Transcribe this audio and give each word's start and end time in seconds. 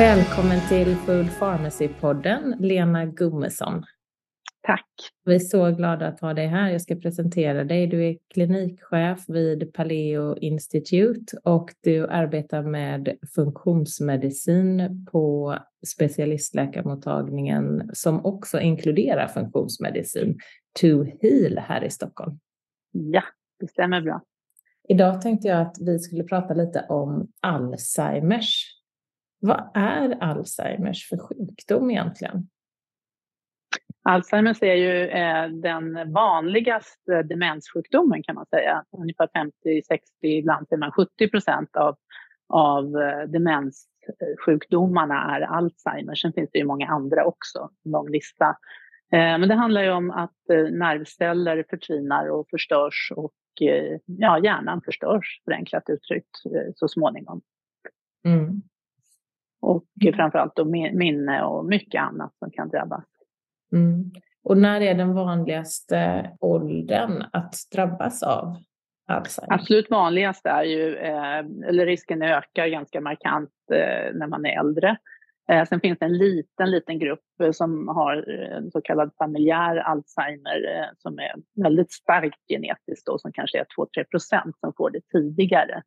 Välkommen 0.00 0.60
till 0.68 0.96
Food 0.96 1.26
Pharmacy-podden, 1.38 2.54
Lena 2.58 3.06
Gummesson. 3.06 3.84
Tack. 4.62 4.86
Vi 5.24 5.34
är 5.34 5.38
så 5.38 5.70
glada 5.70 6.08
att 6.08 6.20
ha 6.20 6.34
dig 6.34 6.46
här. 6.46 6.70
Jag 6.70 6.80
ska 6.80 6.96
presentera 6.96 7.64
dig. 7.64 7.86
Du 7.86 8.06
är 8.06 8.16
klinikchef 8.34 9.24
vid 9.28 9.72
Paleo 9.72 10.38
Institute 10.38 11.36
och 11.44 11.70
du 11.80 12.06
arbetar 12.06 12.62
med 12.62 13.16
funktionsmedicin 13.34 15.06
på 15.12 15.56
specialistläkarmottagningen 15.86 17.90
som 17.92 18.24
också 18.24 18.60
inkluderar 18.60 19.28
funktionsmedicin, 19.28 20.38
To 20.80 21.04
Heal 21.04 21.58
här 21.58 21.84
i 21.84 21.90
Stockholm. 21.90 22.38
Ja, 22.92 23.22
det 23.60 23.68
stämmer 23.68 24.00
bra. 24.00 24.22
Idag 24.88 25.22
tänkte 25.22 25.48
jag 25.48 25.60
att 25.60 25.76
vi 25.80 25.98
skulle 25.98 26.24
prata 26.24 26.54
lite 26.54 26.86
om 26.88 27.28
Alzheimers. 27.40 28.69
Vad 29.40 29.70
är 29.74 30.22
Alzheimers 30.22 31.08
för 31.08 31.18
sjukdom 31.18 31.90
egentligen? 31.90 32.48
Alzheimers 34.02 34.62
är 34.62 34.74
ju 34.74 35.08
eh, 35.08 35.48
den 35.48 36.12
vanligaste 36.12 37.22
demenssjukdomen 37.22 38.22
kan 38.22 38.34
man 38.34 38.46
säga. 38.46 38.84
Ungefär 38.98 39.28
50, 39.32 39.82
60, 39.88 40.06
ibland 40.22 40.66
man 40.78 40.92
70 40.92 41.28
procent 41.28 41.76
av, 41.76 41.96
av 42.48 42.84
eh, 42.84 43.28
demenssjukdomarna 43.28 45.36
är 45.36 45.40
Alzheimers. 45.40 46.22
Sen 46.22 46.32
finns 46.32 46.50
det 46.52 46.58
ju 46.58 46.64
många 46.64 46.88
andra 46.88 47.24
också, 47.24 47.70
en 47.84 47.92
lång 47.92 48.10
lista. 48.10 48.46
Eh, 49.12 49.38
men 49.38 49.48
det 49.48 49.54
handlar 49.54 49.82
ju 49.82 49.90
om 49.90 50.10
att 50.10 50.36
nervceller 50.70 51.64
förtvinar 51.70 52.30
och 52.30 52.46
förstörs 52.50 53.12
och 53.16 53.32
ja, 54.06 54.38
hjärnan 54.38 54.82
förstörs, 54.84 55.42
förenklat 55.44 55.82
uttryckt, 55.88 56.36
så 56.74 56.88
småningom. 56.88 57.40
Mm. 58.24 58.62
Och 59.60 59.84
framförallt 60.14 60.56
då 60.56 60.64
minne 60.64 61.42
och 61.42 61.64
mycket 61.64 62.02
annat 62.02 62.34
som 62.38 62.50
kan 62.50 62.68
drabbas. 62.68 63.04
Mm. 63.72 64.10
Och 64.44 64.58
när 64.58 64.80
är 64.80 64.94
den 64.94 65.14
vanligaste 65.14 66.30
åldern 66.40 67.24
att 67.32 67.54
drabbas 67.74 68.22
av 68.22 68.56
Alzheimer? 69.06 69.54
Absolut 69.54 69.90
vanligast 69.90 70.46
är 70.46 70.62
ju, 70.62 70.96
eh, 70.96 71.38
eller 71.68 71.86
risken 71.86 72.22
ökar 72.22 72.66
ganska 72.66 73.00
markant 73.00 73.50
eh, 73.72 74.14
när 74.14 74.26
man 74.26 74.46
är 74.46 74.58
äldre. 74.60 74.96
Eh, 75.52 75.64
sen 75.64 75.80
finns 75.80 75.98
det 75.98 76.04
en 76.04 76.18
liten, 76.18 76.70
liten 76.70 76.98
grupp 76.98 77.24
som 77.52 77.88
har 77.88 78.24
så 78.72 78.80
kallad 78.80 79.10
familjär 79.18 79.76
Alzheimer 79.76 80.90
som 80.98 81.18
är 81.18 81.62
väldigt 81.62 81.92
starkt 81.92 82.38
genetiskt 82.48 83.06
då, 83.06 83.18
som 83.18 83.32
kanske 83.32 83.58
är 83.58 83.66
2-3 83.98 84.04
procent 84.04 84.56
som 84.60 84.72
får 84.76 84.90
det 84.90 85.00
tidigare. 85.12 85.82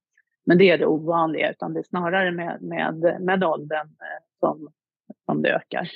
Men 0.45 0.57
det 0.57 0.69
är 0.69 0.77
det 0.77 0.85
ovanliga, 0.85 1.51
utan 1.51 1.73
det 1.73 1.79
är 1.79 1.83
snarare 1.83 2.31
med, 2.31 2.61
med, 2.61 3.21
med 3.21 3.43
åldern 3.43 3.87
som, 4.39 4.71
som 5.25 5.41
det 5.41 5.49
ökar. 5.49 5.89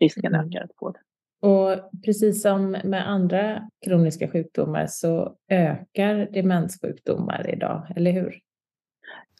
Risken 0.00 0.34
mm. 0.34 0.46
ökar 0.46 0.64
att 0.64 0.76
få 0.78 0.90
det. 0.90 1.00
Och 1.40 1.90
precis 2.04 2.42
som 2.42 2.70
med 2.70 3.08
andra 3.08 3.70
kroniska 3.84 4.28
sjukdomar 4.28 4.86
så 4.86 5.36
ökar 5.50 6.28
demenssjukdomar 6.32 7.50
idag, 7.50 7.86
eller 7.96 8.12
hur? 8.12 8.40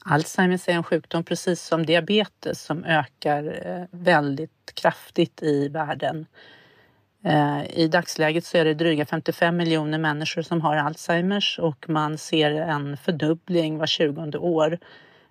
Alzheimers 0.04 0.68
är 0.68 0.72
en 0.72 0.82
sjukdom 0.82 1.24
precis 1.24 1.62
som 1.62 1.86
diabetes 1.86 2.62
som 2.62 2.84
ökar 2.84 3.66
eh, 3.66 3.84
väldigt 3.90 4.72
kraftigt 4.74 5.42
i 5.42 5.68
världen. 5.68 6.26
Eh, 7.26 7.78
I 7.78 7.88
dagsläget 7.88 8.44
så 8.44 8.58
är 8.58 8.64
det 8.64 8.74
dryga 8.74 9.06
55 9.06 9.56
miljoner 9.56 9.98
människor 9.98 10.42
som 10.42 10.60
har 10.60 10.76
Alzheimers 10.76 11.58
och 11.58 11.88
man 11.88 12.18
ser 12.18 12.50
en 12.50 12.96
fördubbling 12.96 13.78
var 13.78 13.86
20 13.86 14.38
år. 14.38 14.78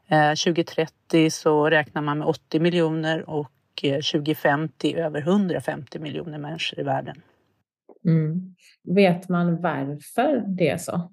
2030 0.09 1.23
eh, 1.23 1.29
så 1.29 1.69
räknar 1.69 2.01
man 2.01 2.17
med 2.17 2.27
80 2.27 2.59
miljoner 2.59 3.29
och 3.29 3.51
2050 3.81 4.95
över 4.95 5.19
150 5.19 5.99
miljoner 5.99 6.37
människor 6.37 6.79
i 6.79 6.83
världen. 6.83 7.21
Mm. 8.05 8.55
Vet 8.95 9.29
man 9.29 9.61
varför 9.61 10.43
det 10.47 10.69
är 10.69 10.77
så? 10.77 11.11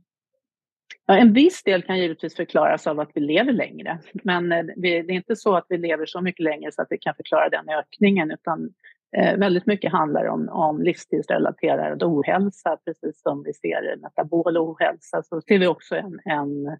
Ja, 1.06 1.16
en 1.16 1.32
viss 1.32 1.62
del 1.62 1.82
kan 1.82 1.98
givetvis 1.98 2.36
förklaras 2.36 2.86
av 2.86 3.00
att 3.00 3.10
vi 3.14 3.20
lever 3.20 3.52
längre. 3.52 3.98
Men 4.24 4.52
eh, 4.52 4.64
det 4.76 4.88
är 4.88 5.10
inte 5.10 5.36
så 5.36 5.54
att 5.56 5.66
vi 5.68 5.78
lever 5.78 6.06
så 6.06 6.20
mycket 6.20 6.44
längre 6.44 6.72
så 6.72 6.82
att 6.82 6.88
vi 6.90 6.98
kan 6.98 7.14
förklara 7.14 7.48
den 7.48 7.68
ökningen 7.68 8.30
utan 8.30 8.70
eh, 9.16 9.38
väldigt 9.38 9.66
mycket 9.66 9.92
handlar 9.92 10.26
om, 10.26 10.48
om 10.48 10.82
livsstilsrelaterad 10.82 12.02
ohälsa, 12.02 12.78
precis 12.84 13.22
som 13.22 13.42
vi 13.42 13.52
ser 13.52 13.96
metabol 14.02 14.56
ohälsa. 14.56 15.22
Så 15.22 15.40
ser 15.40 15.58
vi 15.58 15.66
också 15.66 15.94
en, 15.96 16.20
en 16.24 16.78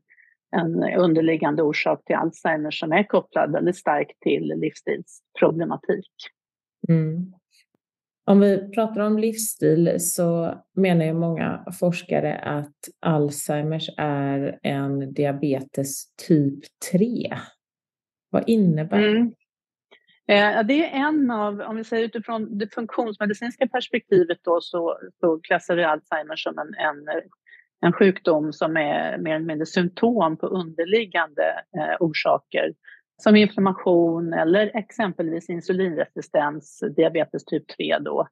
en 0.56 0.82
underliggande 0.98 1.62
orsak 1.62 2.04
till 2.04 2.16
Alzheimer 2.16 2.70
som 2.70 2.92
är 2.92 3.04
kopplad 3.04 3.52
väldigt 3.52 3.76
starkt 3.76 4.20
till 4.20 4.52
livsstilsproblematik. 4.56 6.10
Mm. 6.88 7.32
Om 8.24 8.40
vi 8.40 8.70
pratar 8.70 9.00
om 9.00 9.18
livsstil 9.18 9.96
så 9.98 10.54
menar 10.76 11.04
ju 11.04 11.12
många 11.12 11.64
forskare 11.80 12.38
att 12.38 12.76
Alzheimers 13.00 13.90
är 13.96 14.58
en 14.62 15.14
diabetes 15.14 16.14
typ 16.28 16.60
3. 16.92 17.32
Vad 18.30 18.48
innebär 18.48 18.98
det? 18.98 19.08
Mm. 19.08 19.32
Eh, 20.28 20.62
det 20.64 20.86
är 20.86 21.06
en 21.06 21.30
av, 21.30 21.60
om 21.60 21.76
vi 21.76 21.84
säger 21.84 22.04
utifrån 22.04 22.58
det 22.58 22.74
funktionsmedicinska 22.74 23.66
perspektivet 23.66 24.38
då 24.42 24.60
så, 24.60 24.98
så 25.20 25.40
klassar 25.40 25.76
vi 25.76 25.84
Alzheimer 25.84 26.36
som 26.36 26.58
en, 26.58 26.74
en 26.74 27.22
en 27.82 27.92
sjukdom 27.92 28.52
som 28.52 28.76
är 28.76 29.18
mer 29.18 29.34
eller 29.34 29.46
mindre 29.46 29.66
symptom 29.66 30.36
på 30.36 30.46
underliggande 30.46 31.42
eh, 31.78 31.96
orsaker 32.00 32.72
som 33.22 33.36
inflammation 33.36 34.32
eller 34.32 34.76
exempelvis 34.76 35.50
insulinresistens, 35.50 36.82
diabetes 36.96 37.44
typ 37.44 37.68
3 37.76 37.98
då. 37.98 38.28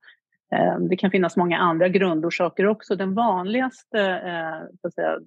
Eh, 0.55 0.79
det 0.79 0.97
kan 0.97 1.11
finnas 1.11 1.37
många 1.37 1.59
andra 1.59 1.89
grundorsaker 1.89 2.67
också. 2.67 2.97
Den 2.97 3.15
vanligaste 3.15 4.01
eh, 4.01 4.77
så 4.81 4.89
att 4.89 4.95
säga, 4.95 5.19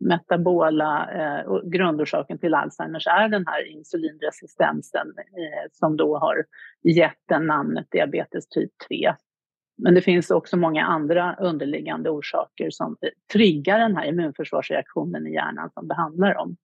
metabola 0.00 1.10
eh, 1.12 1.60
grundorsaken 1.64 2.38
till 2.38 2.54
Alzheimers 2.54 3.06
är 3.06 3.28
den 3.28 3.46
här 3.46 3.66
insulinresistensen 3.66 5.06
eh, 5.16 5.70
som 5.72 5.96
då 5.96 6.18
har 6.18 6.44
gett 6.82 7.22
den 7.28 7.46
namnet 7.46 7.86
diabetes 7.90 8.48
typ 8.48 8.70
3. 8.88 9.14
Men 9.78 9.94
det 9.94 10.00
finns 10.00 10.30
också 10.30 10.56
många 10.56 10.84
andra 10.84 11.36
underliggande 11.40 12.10
orsaker 12.10 12.70
som 12.70 12.96
triggar 13.32 13.78
den 13.78 13.96
här 13.96 14.06
immunförsvarsreaktionen 14.06 15.26
i 15.26 15.32
hjärnan 15.32 15.70
som 15.70 15.88
det 15.88 15.94
handlar 15.94 16.36
om. 16.36 16.56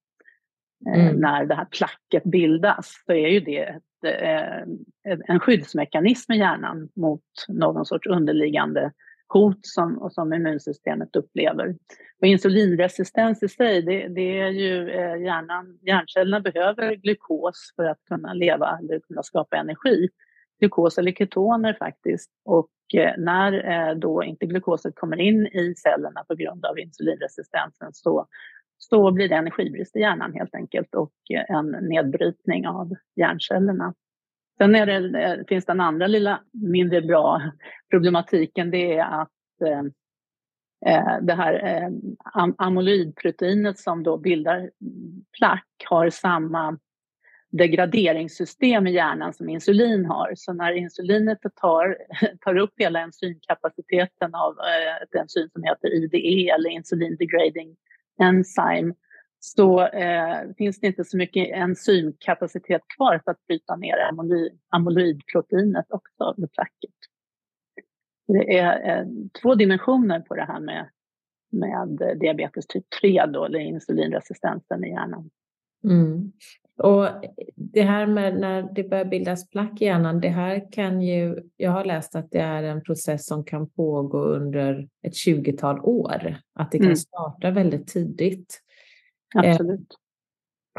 Eh, 0.86 1.06
mm. 1.06 1.20
När 1.20 1.46
det 1.46 1.54
här 1.54 1.64
placket 1.64 2.24
bildas 2.24 3.02
så 3.06 3.12
är 3.12 3.28
ju 3.28 3.40
det 3.40 3.58
ett, 3.58 4.04
eh, 4.04 5.18
en 5.26 5.40
skyddsmekanism 5.40 6.32
i 6.32 6.38
hjärnan 6.38 6.88
mot 6.96 7.24
någon 7.48 7.86
sorts 7.86 8.06
underliggande 8.06 8.92
hot 9.28 9.58
som, 9.62 10.10
som 10.10 10.32
immunsystemet 10.32 11.16
upplever. 11.16 11.76
Och 12.20 12.26
insulinresistens 12.26 13.42
i 13.42 13.48
sig, 13.48 13.82
det, 13.82 14.08
det 14.08 14.38
är 14.38 14.50
ju 14.50 14.90
eh, 14.90 15.22
hjärnan, 15.22 15.78
hjärncellerna 15.82 16.40
behöver 16.40 16.94
glukos 16.94 17.72
för 17.76 17.84
att 17.84 17.98
kunna 18.08 18.34
leva 18.34 18.78
eller 18.78 19.00
kunna 19.00 19.22
skapa 19.22 19.56
energi 19.56 20.08
glukos 20.60 20.98
eller 20.98 21.12
ketoner 21.12 21.76
faktiskt. 21.78 22.30
Och 22.44 22.70
eh, 22.94 23.14
när 23.18 23.52
eh, 23.52 23.94
då 23.94 24.24
inte 24.24 24.46
glukoset 24.46 24.94
kommer 24.94 25.20
in 25.20 25.46
i 25.46 25.74
cellerna 25.76 26.24
på 26.28 26.34
grund 26.34 26.64
av 26.64 26.78
insulinresistensen 26.78 27.92
så, 27.92 28.26
så 28.78 29.12
blir 29.12 29.28
det 29.28 29.34
energibrist 29.34 29.96
i 29.96 30.00
hjärnan 30.00 30.32
helt 30.32 30.54
enkelt 30.54 30.94
och 30.94 31.12
eh, 31.34 31.56
en 31.56 31.70
nedbrytning 31.70 32.66
av 32.66 32.90
hjärncellerna. 33.16 33.94
Sen 34.58 34.74
är 34.74 34.86
det, 34.86 35.22
eh, 35.22 35.44
finns 35.48 35.64
den 35.64 35.80
andra 35.80 36.06
lilla 36.06 36.40
mindre 36.52 37.02
bra 37.02 37.42
problematiken, 37.90 38.70
det 38.70 38.98
är 38.98 39.04
att 39.04 39.30
eh, 39.64 39.82
eh 40.86 41.20
det 41.22 41.34
här 41.34 41.54
eh, 41.64 41.90
amyloidproteinet 42.58 43.78
som 43.78 44.02
då 44.02 44.16
bildar 44.16 44.70
plack 45.38 45.66
har 45.88 46.10
samma 46.10 46.78
degraderingssystem 47.58 48.86
i 48.86 48.92
hjärnan 48.92 49.34
som 49.34 49.48
insulin 49.48 50.04
har. 50.04 50.32
Så 50.36 50.52
när 50.52 50.72
insulinet 50.72 51.38
tar, 51.60 51.98
tar 52.40 52.56
upp 52.56 52.72
hela 52.76 53.00
enzymkapaciteten 53.00 54.34
av 54.34 54.58
eh, 54.58 55.02
ett 55.02 55.14
enzym 55.14 55.48
som 55.48 55.62
heter 55.62 55.94
IDE 55.94 56.50
eller 56.50 56.70
insulin 56.70 57.16
degrading 57.16 57.76
enzyme 58.22 58.94
så 59.46 59.86
eh, 59.86 60.38
finns 60.58 60.80
det 60.80 60.86
inte 60.86 61.04
så 61.04 61.16
mycket 61.16 61.48
enzymkapacitet 61.48 62.82
kvar 62.96 63.20
för 63.24 63.30
att 63.30 63.46
bryta 63.46 63.76
ner 63.76 63.94
amyloidproteinet 64.68 65.86
också 65.88 66.34
med 66.36 66.52
placket. 66.52 66.94
Det 68.26 68.58
är 68.58 68.98
eh, 68.98 69.06
två 69.42 69.54
dimensioner 69.54 70.20
på 70.20 70.34
det 70.34 70.44
här 70.44 70.60
med, 70.60 70.88
med 71.52 72.18
diabetes 72.20 72.66
typ 72.66 72.84
3 73.00 73.26
då, 73.26 73.44
eller 73.44 73.58
insulinresistensen 73.58 74.84
i 74.84 74.88
hjärnan. 74.88 75.30
Mm. 75.84 76.32
Och 76.78 77.08
det 77.54 77.82
här 77.82 78.06
med 78.06 78.40
när 78.40 78.74
det 78.74 78.84
börjar 78.84 79.04
bildas 79.04 79.50
plack 79.50 79.82
i 79.82 79.84
hjärnan, 79.84 80.20
det 80.20 80.28
här 80.28 80.72
kan 80.72 81.02
ju, 81.02 81.36
jag 81.56 81.70
har 81.70 81.84
läst 81.84 82.16
att 82.16 82.30
det 82.30 82.40
är 82.40 82.62
en 82.62 82.82
process 82.82 83.26
som 83.26 83.44
kan 83.44 83.70
pågå 83.70 84.18
under 84.18 84.88
ett 85.02 85.12
20-tal 85.26 85.80
år, 85.80 86.36
att 86.54 86.72
det 86.72 86.78
kan 86.78 86.86
mm. 86.86 86.96
starta 86.96 87.50
väldigt 87.50 87.86
tidigt. 87.86 88.63
Absolut. 89.34 89.80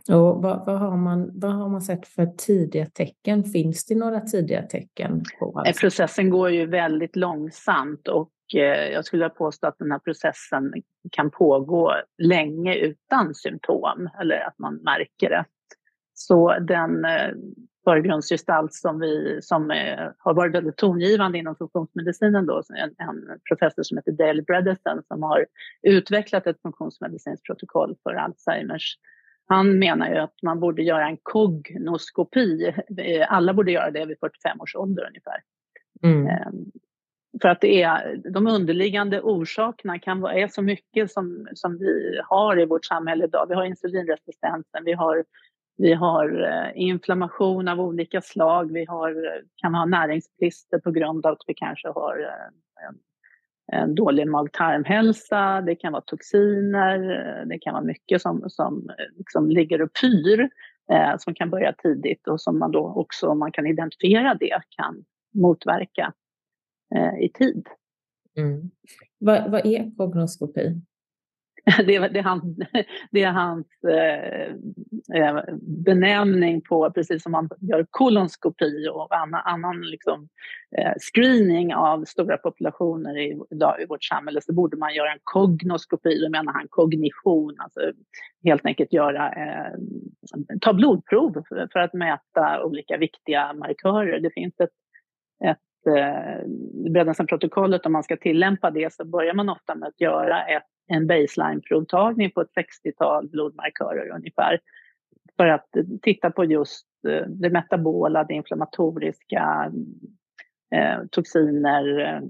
Eh, 0.10 0.16
och 0.16 0.42
vad, 0.44 0.66
vad, 0.66 0.80
har 0.80 0.98
man, 0.98 1.40
vad 1.40 1.52
har 1.52 1.70
man 1.70 1.82
sett 1.82 2.08
för 2.08 2.26
tidiga 2.26 2.86
tecken? 2.86 3.44
Finns 3.44 3.86
det 3.86 3.96
några 3.96 4.20
tidiga 4.22 4.62
tecken? 4.62 5.24
På 5.40 5.60
alltså? 5.60 5.82
Processen 5.82 6.30
går 6.30 6.50
ju 6.50 6.66
väldigt 6.66 7.16
långsamt 7.16 8.08
och 8.08 8.32
eh, 8.56 8.92
jag 8.92 9.06
skulle 9.06 9.30
påstå 9.30 9.68
att 9.68 9.78
den 9.78 9.92
här 9.92 10.00
processen 10.00 10.74
kan 11.12 11.32
pågå 11.32 11.94
länge 12.18 12.76
utan 12.76 13.36
symptom 13.36 14.10
eller 14.22 14.48
att 14.48 14.60
man 14.60 14.76
märker 14.76 15.30
det. 15.30 15.46
Så 16.14 16.60
den 16.60 17.06
eh, 17.06 17.32
förgrundsgestalt 17.86 18.74
som, 18.74 19.00
vi, 19.00 19.40
som 19.42 19.72
eh, 19.72 20.10
har 20.18 20.34
varit 20.34 20.56
väldigt 20.56 20.78
tongivande 20.78 21.38
inom 21.38 21.56
funktionsmedicinen, 21.56 22.46
då, 22.46 22.64
en, 22.70 23.08
en 23.08 23.40
professor 23.50 23.84
som 23.84 23.98
heter 23.98 24.12
Dale 24.12 24.42
Bredesen 24.42 25.04
som 25.08 25.24
har 25.24 25.46
utvecklat 25.82 26.48
ett 26.48 26.62
funktionsmedicinskt 26.62 27.46
protokoll 27.46 27.96
för 28.04 28.14
Alzheimers. 28.14 28.98
Han 29.48 29.80
menar 29.80 30.10
ju 30.10 30.18
att 30.18 30.42
man 30.44 30.60
borde 30.60 30.84
göra 30.84 31.08
en 31.08 31.18
kognoskopi. 31.24 32.74
Eh, 32.98 33.34
alla 33.34 33.54
borde 33.54 33.72
göra 33.72 33.92
det 33.92 34.06
vid 34.06 34.20
45 34.20 34.62
års 34.62 34.76
ålder 34.76 35.08
ungefär. 35.08 35.42
Mm. 36.04 36.28
Ehm, 36.28 36.72
för 37.42 37.50
att 37.50 37.62
det 37.62 37.82
är, 37.82 38.22
de 38.34 38.48
underliggande 38.48 39.22
orsakerna 39.22 40.00
kan 40.00 40.22
vara, 40.22 40.34
är 40.34 40.48
så 40.48 40.62
mycket 40.62 41.12
som, 41.12 41.48
som 41.54 41.78
vi 41.78 42.20
har 42.24 42.60
i 42.60 42.66
vårt 42.66 42.86
samhälle 42.86 43.26
idag. 43.26 43.46
Vi 43.50 43.56
har 43.56 43.66
insulinresistensen, 43.66 44.84
vi 44.86 44.94
har 44.94 45.24
vi 45.78 45.94
har 45.94 46.44
eh, 46.44 46.72
inflammation 46.76 47.68
av 47.68 47.80
olika 47.80 48.22
slag. 48.22 48.74
Vi 48.74 48.86
har, 48.86 49.10
eh, 49.10 49.42
kan 49.56 49.76
ha 49.76 49.86
näringsbrister 49.86 50.80
på 50.80 50.92
grund 50.92 51.26
av 51.26 51.34
att 51.34 51.44
vi 51.48 51.54
kanske 51.54 51.88
har 51.88 52.20
eh, 52.20 52.88
en, 52.88 52.98
en 53.82 53.96
dålig 53.96 54.28
mag-tarmhälsa. 54.28 55.62
Det 55.62 55.76
kan 55.76 55.94
vara 55.94 56.04
toxiner. 56.06 57.00
Det 57.46 57.60
kan 57.60 57.74
vara 57.74 57.84
mycket 57.84 58.22
som, 58.22 58.44
som 58.50 58.90
liksom 59.18 59.50
ligger 59.50 59.82
och 59.82 59.90
pyr 60.02 60.50
eh, 60.92 61.18
som 61.18 61.34
kan 61.34 61.50
börja 61.50 61.74
tidigt 61.74 62.28
och 62.28 62.42
som 62.42 62.60
man 62.60 62.72
då 62.72 62.94
också, 62.96 63.28
om 63.28 63.40
man 63.40 63.52
kan 63.52 63.68
identifiera 63.68 64.34
det, 64.34 64.62
kan 64.70 65.06
motverka 65.34 66.14
eh, 66.96 67.24
i 67.26 67.30
tid. 67.30 67.68
Mm. 68.38 68.70
Vad, 69.18 69.52
vad 69.52 69.66
är 69.66 69.96
kognoskopi? 69.98 70.82
det, 71.86 71.96
är, 71.96 72.10
det, 72.10 72.20
är 72.20 72.24
han, 72.24 72.56
det 73.12 73.24
är 73.24 73.32
hans 73.32 73.68
eh, 73.90 74.50
eh, 75.22 75.44
benämning 75.86 76.62
på, 76.62 76.92
precis 76.92 77.24
som 77.24 77.32
man 77.32 77.50
gör 77.60 77.86
kolonskopi 77.90 78.88
och 78.92 79.16
annan, 79.16 79.42
annan 79.46 79.82
liksom, 79.82 80.30
eh, 80.78 80.94
screening 81.00 81.76
av 81.76 82.06
stora 82.06 82.38
populationer 82.38 83.18
i, 83.18 83.40
idag, 83.50 83.82
i 83.82 83.86
vårt 83.86 84.04
samhälle, 84.04 84.42
så 84.42 84.54
borde 84.54 84.78
man 84.78 84.96
göra 84.96 85.12
en 85.12 85.20
kognoskopi, 85.24 86.22
då 86.22 86.30
menar 86.30 86.54
han 86.54 86.68
kognition, 86.70 87.56
alltså 87.60 87.80
helt 88.44 88.66
enkelt 88.66 88.94
göra, 88.94 89.32
eh, 89.32 89.74
ta 90.62 90.74
blodprov 90.74 91.44
för, 91.50 91.68
för, 91.74 91.80
att 91.80 91.94
mäta 91.94 92.64
olika 92.64 92.98
viktiga 92.98 93.54
markörer. 93.54 94.20
Det 94.20 94.32
finns 94.34 94.60
ett, 94.60 94.70
ett 95.44 95.96
eh, 95.96 96.48
Breddensen-protokollet, 96.92 97.86
om 97.86 97.92
man 97.92 98.04
ska 98.04 98.18
tillämpa 98.18 98.72
det, 98.72 98.94
så 98.94 99.06
börjar 99.06 99.34
man 99.34 99.50
ofta 99.50 99.76
med 99.76 99.88
att 99.88 100.02
göra 100.02 100.46
ett 100.46 100.75
en 100.88 101.08
baseline-provtagning 101.08 102.32
på 102.32 102.42
ett 102.42 102.52
60-tal 102.86 103.30
blodmarkörer 103.30 104.16
ungefär. 104.16 104.60
För 105.38 105.48
att 105.48 105.76
eh, 105.76 105.84
titta 106.02 106.32
på 106.32 106.46
just 106.46 106.88
eh, 107.08 107.28
det 107.28 107.50
metabola, 107.50 108.24
det 108.24 108.34
inflammatoriska, 108.34 109.72
eh, 110.76 111.06
toxiner, 111.12 112.00
eh, 112.00 112.22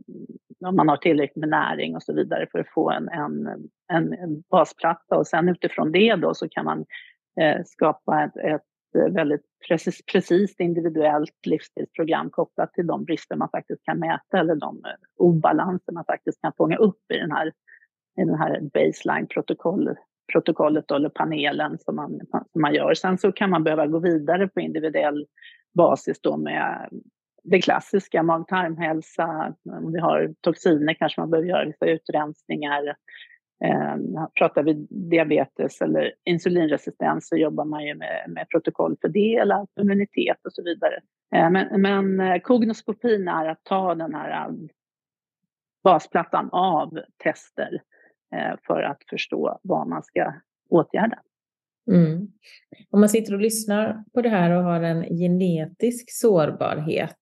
om 0.68 0.75
man 0.75 0.90
har 0.90 0.98
tillräckligt 0.98 1.42
med 1.42 1.50
näring 1.50 1.96
och 1.96 2.04
så 2.04 2.13
vidare 2.13 2.48
för 2.52 2.60
att 2.60 2.74
få 2.74 2.92
en, 2.92 3.10
en, 3.10 3.48
en, 4.13 4.42
basplatta. 4.52 5.18
Och 5.18 5.28
sen 5.28 5.50
utifrån 5.50 5.92
det 5.92 6.16
då 6.16 6.34
så 6.34 6.50
kan 6.50 6.66
man 6.66 6.86
eh, 7.42 7.62
skapa 7.66 8.24
ett, 8.24 8.38
ett 8.38 8.62
väldigt 9.13 9.46
precis, 9.68 10.06
precis 10.06 10.60
individuellt 10.60 11.46
livsstilsprogram 11.46 12.30
kopplat 12.30 12.74
till 12.74 12.88
de 12.88 13.06
brister 13.06 13.36
man 13.36 13.50
faktiskt 13.50 13.84
kan 13.84 14.00
mäta 14.00 14.40
eller 14.40 14.56
de 14.56 14.81
obalanser 15.18 15.94
man 15.94 16.06
faktiskt 16.06 16.42
kan 16.42 16.54
fånga 16.57 16.78
upp 16.78 17.12
i 17.13 17.18
den 17.18 17.31
här 17.31 17.52
i 18.17 18.25
den 18.25 18.35
här 18.35 18.59
baseline-protokollet 18.73 19.97
protokollet 20.33 20.91
eller 20.91 21.09
panelen 21.09 21.77
som 21.79 21.95
man, 21.95 22.19
som 22.51 22.62
man 22.62 22.73
gör. 22.73 22.94
Sen 22.94 23.17
så 23.17 23.31
kan 23.31 23.50
man 23.50 23.63
behöva 23.63 23.88
gå 23.88 24.00
vidare 24.00 24.47
på 24.47 24.59
individuell 24.59 25.25
basis 25.73 26.21
då 26.21 26.38
med 26.38 26.89
det 27.44 27.62
klassiska, 27.62 28.23
mag-tarmhälsa, 28.23 29.53
om 29.63 29.94
vi 29.94 30.00
har 30.00 30.33
toxiner 30.41 30.94
kanske 30.94 31.21
man 31.21 31.29
behöver 31.29 31.50
göra 31.50 31.65
vissa 31.65 31.85
utrensningar. 31.85 32.95
Eh, 33.65 33.95
pratar 34.39 34.63
vi 34.63 34.88
diabetes 34.89 35.81
eller 35.81 36.13
insulinresistens 36.25 37.27
så 37.27 37.35
jobbar 37.35 37.65
man 37.65 37.85
ju 37.85 37.95
med, 37.95 38.25
med 38.27 38.50
protokoll 38.50 38.95
för 39.01 39.07
det, 39.07 39.35
eller 39.35 39.68
immunitet 39.81 40.38
och 40.45 40.53
så 40.53 40.63
vidare. 40.63 41.00
Eh, 41.35 41.50
men, 41.50 41.81
men 41.81 42.19
eh, 42.19 42.39
kognoskopin 42.39 43.27
är 43.27 43.50
att 43.50 43.63
ta 43.63 43.95
den 43.95 44.15
här 44.15 44.47
eh, 44.47 44.53
basplattan 45.83 46.50
av 46.51 47.00
tester 47.23 47.69
Eh, 47.71 47.94
för 48.67 48.81
att 48.81 49.03
förstå 49.09 49.59
vad 49.63 49.87
man 49.87 50.03
ska 50.03 50.33
åtgärda. 50.69 51.19
Mm. 51.91 52.27
Om 52.89 52.99
man 52.99 53.09
sitter 53.09 53.33
och 53.33 53.42
lyssnar 53.42 54.04
på 54.13 54.21
det 54.21 54.30
här 54.30 54.51
och 54.51 54.63
har 54.63 54.81
en 54.81 55.04
genetisk 55.04 56.06
sårbarhet. 56.11 57.18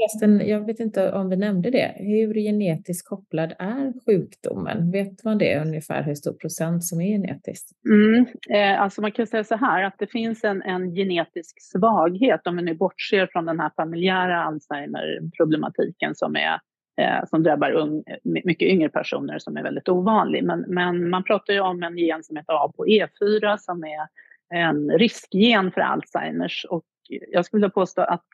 Förresten, 0.00 0.48
jag 0.48 0.66
vet 0.66 0.80
inte 0.80 1.12
om 1.12 1.28
vi 1.28 1.36
nämnde 1.36 1.70
det. 1.70 1.94
Hur 1.96 2.34
genetiskt 2.34 3.08
kopplad 3.08 3.54
är 3.58 3.92
sjukdomen? 4.06 4.90
Vet 4.90 5.24
man 5.24 5.38
det 5.38 5.60
ungefär 5.60 6.02
hur 6.02 6.14
stor 6.14 6.32
procent 6.32 6.84
som 6.84 7.00
är 7.00 7.06
genetiskt? 7.06 7.70
Mm. 7.88 8.26
Eh, 8.50 8.80
alltså 8.80 9.00
man 9.00 9.12
kan 9.12 9.26
säga 9.26 9.44
så 9.44 9.56
här 9.56 9.84
att 9.84 9.94
det 9.98 10.06
finns 10.06 10.44
en, 10.44 10.62
en 10.62 10.94
genetisk 10.94 11.56
svaghet 11.60 12.46
om 12.46 12.56
vi 12.56 12.62
nu 12.62 12.74
bortser 12.74 13.28
från 13.32 13.46
den 13.46 13.60
här 13.60 13.70
familjära 13.76 14.44
Alzheimer-problematiken 14.44 16.14
som 16.14 16.36
är 16.36 16.60
eh, 16.96 17.24
som 17.26 17.42
drabbar 17.42 17.70
ung, 17.70 18.04
mycket 18.24 18.68
yngre 18.68 18.88
personer 18.88 19.38
som 19.38 19.56
är 19.56 19.62
väldigt 19.62 19.88
ovanlig. 19.88 20.44
Men, 20.44 20.60
men 20.60 21.10
man 21.10 21.24
pratar 21.24 21.52
ju 21.52 21.60
om 21.60 21.82
en 21.82 21.98
gen 21.98 22.24
som 22.24 22.36
heter 22.36 22.52
ApoE4 22.52 23.56
som 23.56 23.84
är 23.84 24.08
en 24.54 24.90
riskgen 24.90 25.72
för 25.72 25.80
Alzheimers 25.80 26.66
och 26.70 26.84
jag 27.08 27.44
skulle 27.44 27.58
vilja 27.58 27.70
påstå 27.70 28.02
att 28.02 28.24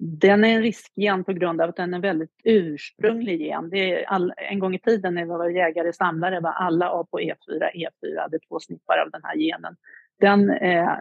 den 0.00 0.44
är 0.44 0.48
en 0.48 0.62
riskgen 0.62 1.24
på 1.24 1.32
grund 1.32 1.60
av 1.60 1.68
att 1.68 1.76
den 1.76 1.94
är 1.94 1.98
en 1.98 2.02
väldigt 2.02 2.40
ursprunglig 2.44 3.40
gen. 3.40 3.70
Det 3.70 3.78
är 3.78 4.04
all, 4.04 4.32
en 4.36 4.58
gång 4.58 4.74
i 4.74 4.78
tiden 4.78 5.14
när 5.14 5.22
vi 5.22 5.28
var 5.28 5.48
jägare 5.48 5.88
och 5.88 5.94
samlare 5.94 6.40
var 6.40 6.50
alla 6.50 6.92
ApoE4, 6.92 7.34
E4 7.74 7.86
e 8.02 8.20
hade 8.20 8.38
två 8.38 8.60
snippar 8.60 8.98
av 8.98 9.10
den 9.10 9.20
här 9.24 9.36
genen. 9.36 9.76
Den 10.20 10.50
är 10.50 11.00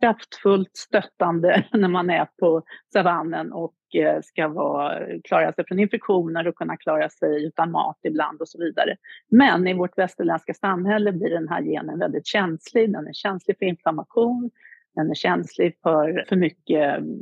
kraftfullt 0.00 0.76
stöttande 0.76 1.64
när 1.72 1.88
man 1.88 2.10
är 2.10 2.28
på 2.40 2.62
savannen 2.92 3.52
och 3.52 3.74
Eh, 3.94 4.20
ska 4.22 4.48
vara, 4.48 5.20
klara 5.24 5.52
sig 5.52 5.64
från 5.68 5.78
infektioner 5.78 6.48
och 6.48 6.54
kunna 6.54 6.76
klara 6.76 7.08
sig 7.08 7.44
utan 7.44 7.70
mat 7.70 7.98
ibland 8.02 8.40
och 8.40 8.48
så 8.48 8.58
vidare. 8.58 8.96
Men 9.30 9.66
i 9.66 9.74
vårt 9.74 9.98
västerländska 9.98 10.54
samhälle 10.54 11.12
blir 11.12 11.30
den 11.30 11.48
här 11.48 11.62
genen 11.62 11.98
väldigt 11.98 12.26
känslig. 12.26 12.92
Den 12.92 13.06
är 13.06 13.12
känslig 13.12 13.58
för 13.58 13.66
inflammation, 13.66 14.50
den 14.94 15.10
är 15.10 15.14
känslig 15.14 15.78
för 15.82 16.24
för 16.28 16.36
mycket 16.36 16.98
mm, 16.98 17.18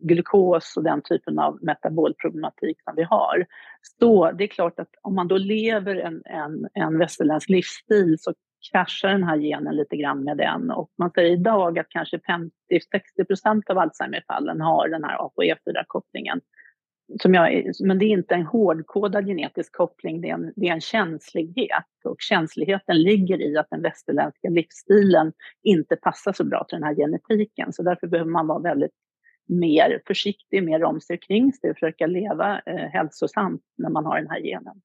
glukos 0.00 0.76
och 0.76 0.84
den 0.84 1.02
typen 1.02 1.38
av 1.38 1.58
metabolproblematik 1.62 2.82
som 2.82 2.94
vi 2.96 3.02
har. 3.02 3.46
Så 4.00 4.32
det 4.32 4.44
är 4.44 4.48
klart 4.48 4.80
att 4.80 4.90
om 5.02 5.14
man 5.14 5.28
då 5.28 5.36
lever 5.36 5.96
en, 5.96 6.22
en, 6.24 6.68
en 6.74 6.98
västerländsk 6.98 7.48
livsstil 7.48 8.16
så 8.18 8.34
kraschar 8.70 9.08
den 9.08 9.22
här 9.22 9.36
genen 9.36 9.76
lite 9.76 9.96
grann 9.96 10.24
med 10.24 10.36
den. 10.36 10.70
Och 10.70 10.90
man 10.98 11.10
säger 11.10 11.32
idag 11.32 11.78
att 11.78 11.88
kanske 11.88 12.16
50-60 12.16 13.24
procent 13.26 13.70
av 13.70 13.78
Alzheimerfallen 13.78 14.60
har 14.60 14.88
den 14.88 15.04
här 15.04 15.18
ApoE4-kopplingen. 15.18 16.40
som 17.20 17.34
jag, 17.34 17.72
men 17.80 17.98
det 17.98 18.04
är 18.04 18.10
inte 18.10 18.34
en 18.34 18.46
hårdkodad 18.46 19.26
genetisk 19.26 19.76
koppling, 19.76 20.20
det 20.20 20.28
är, 20.28 20.34
en, 20.34 20.52
det 20.56 20.68
är 20.68 20.72
en 20.72 20.80
känslighet. 20.80 21.84
Och 22.04 22.16
känsligheten 22.18 23.02
ligger 23.02 23.42
i 23.42 23.56
att 23.56 23.70
den 23.70 23.82
västerländska 23.82 24.48
livsstilen 24.48 25.32
inte 25.62 25.96
passar 25.96 26.32
så 26.32 26.44
bra 26.44 26.64
till 26.64 26.76
den 26.78 26.86
här 26.86 26.94
genetiken. 26.94 27.72
Så 27.72 27.82
därför 27.82 28.06
behöver 28.06 28.30
man 28.30 28.46
vara 28.46 28.58
väldigt 28.58 28.94
mer 29.48 30.00
försiktig, 30.06 30.62
mer 30.62 30.84
om 30.84 31.00
sig 31.00 31.18
kring 31.18 31.52
sig 31.52 31.70
och 31.70 31.76
försöka 31.76 32.06
leva 32.06 32.60
eh, 32.66 32.76
hälsosamt 32.76 33.62
när 33.78 33.90
man 33.90 34.04
har 34.04 34.16
den 34.16 34.30
här 34.30 34.40
genen. 34.40 34.82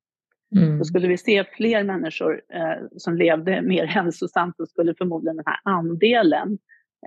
Mm. 0.56 0.80
Så 0.80 0.86
skulle 0.86 1.08
vi 1.08 1.18
se 1.18 1.44
fler 1.44 1.84
människor 1.84 2.42
eh, 2.54 2.88
som 2.98 3.16
levde 3.16 3.62
mer 3.62 3.86
hälsosamt 3.86 4.58
så 4.58 4.66
skulle 4.66 4.96
förmodligen 4.96 5.36
den 5.36 5.46
här 5.46 5.60
andelen 5.64 6.58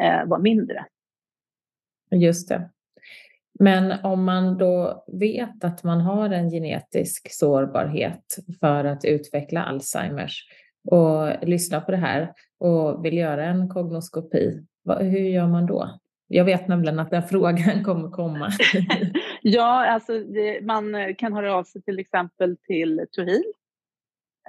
eh, 0.00 0.28
vara 0.28 0.40
mindre. 0.40 0.84
Just 2.10 2.48
det. 2.48 2.70
Men 3.60 4.04
om 4.04 4.24
man 4.24 4.58
då 4.58 5.04
vet 5.12 5.64
att 5.64 5.84
man 5.84 6.00
har 6.00 6.30
en 6.30 6.50
genetisk 6.50 7.32
sårbarhet 7.32 8.38
för 8.60 8.84
att 8.84 9.04
utveckla 9.04 9.64
Alzheimers 9.64 10.48
och 10.90 11.48
lyssnar 11.48 11.80
på 11.80 11.90
det 11.90 11.96
här 11.96 12.32
och 12.58 13.04
vill 13.04 13.16
göra 13.16 13.44
en 13.44 13.68
kognoskopi, 13.68 14.66
hur 15.00 15.18
gör 15.18 15.46
man 15.46 15.66
då? 15.66 16.00
Jag 16.28 16.44
vet 16.44 16.68
nämligen 16.68 16.98
att 16.98 17.10
den 17.10 17.22
frågan 17.28 17.84
kommer 17.84 18.10
komma 18.10 18.50
ja, 19.46 19.86
alltså 19.86 20.18
det, 20.18 20.60
man 20.60 20.94
eh, 20.94 21.14
kan 21.14 21.32
höra 21.32 21.54
av 21.54 21.64
sig 21.64 21.82
till 21.82 21.98
exempel 21.98 22.56
till 22.56 23.06
Tuhil. 23.16 23.44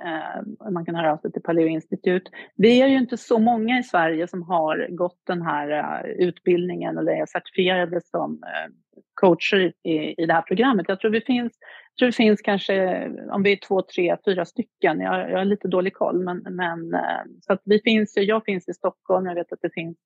Eh, 0.06 0.72
man 0.72 0.86
kan 0.86 0.96
höra 0.96 1.14
av 1.14 1.18
sig 1.18 1.32
till 1.32 1.42
Paleo 1.42 1.68
Institut. 1.68 2.30
Vi 2.56 2.82
är 2.82 2.88
ju 2.88 2.98
inte 2.98 3.18
så 3.18 3.40
många 3.40 3.80
i 3.80 3.84
Sverige 3.84 4.28
som 4.28 4.44
har 4.44 4.88
gått 4.90 5.20
den 5.28 5.42
här 5.42 5.72
uh, 5.72 6.12
utbildningen 6.12 6.98
eller 6.98 7.12
är 7.12 7.26
certifierade 7.26 8.02
som 8.02 8.34
uh, 8.34 8.74
coacher 9.14 9.74
i, 9.84 10.22
i 10.22 10.26
det 10.26 10.34
här 10.34 10.42
programmet. 10.42 10.86
Jag 10.90 11.00
tror 11.00 11.12
vi 11.12 11.22
finns, 11.22 11.54
tror 12.00 12.08
det 12.08 12.16
finns 12.16 12.42
kanske, 12.42 13.08
om 13.32 13.44
vi 13.44 13.52
är 13.52 13.68
två, 13.68 13.82
tre, 13.82 14.18
fyra 14.26 14.46
stycken, 14.46 15.00
jag, 15.00 15.32
jag 15.32 15.38
har 15.38 15.46
lite 15.46 15.68
dålig 15.68 15.94
koll, 15.94 16.24
men, 16.24 16.38
men 16.50 16.96
så 17.42 17.54
att 17.54 17.62
vi 17.66 17.80
finns, 17.80 18.14
jag 18.16 18.46
finns 18.46 18.70
i 18.70 18.74
Stockholm, 18.74 19.26
jag 19.26 19.36
vet 19.36 19.54
att 19.54 19.62
det 19.62 19.74
finns 19.74 19.98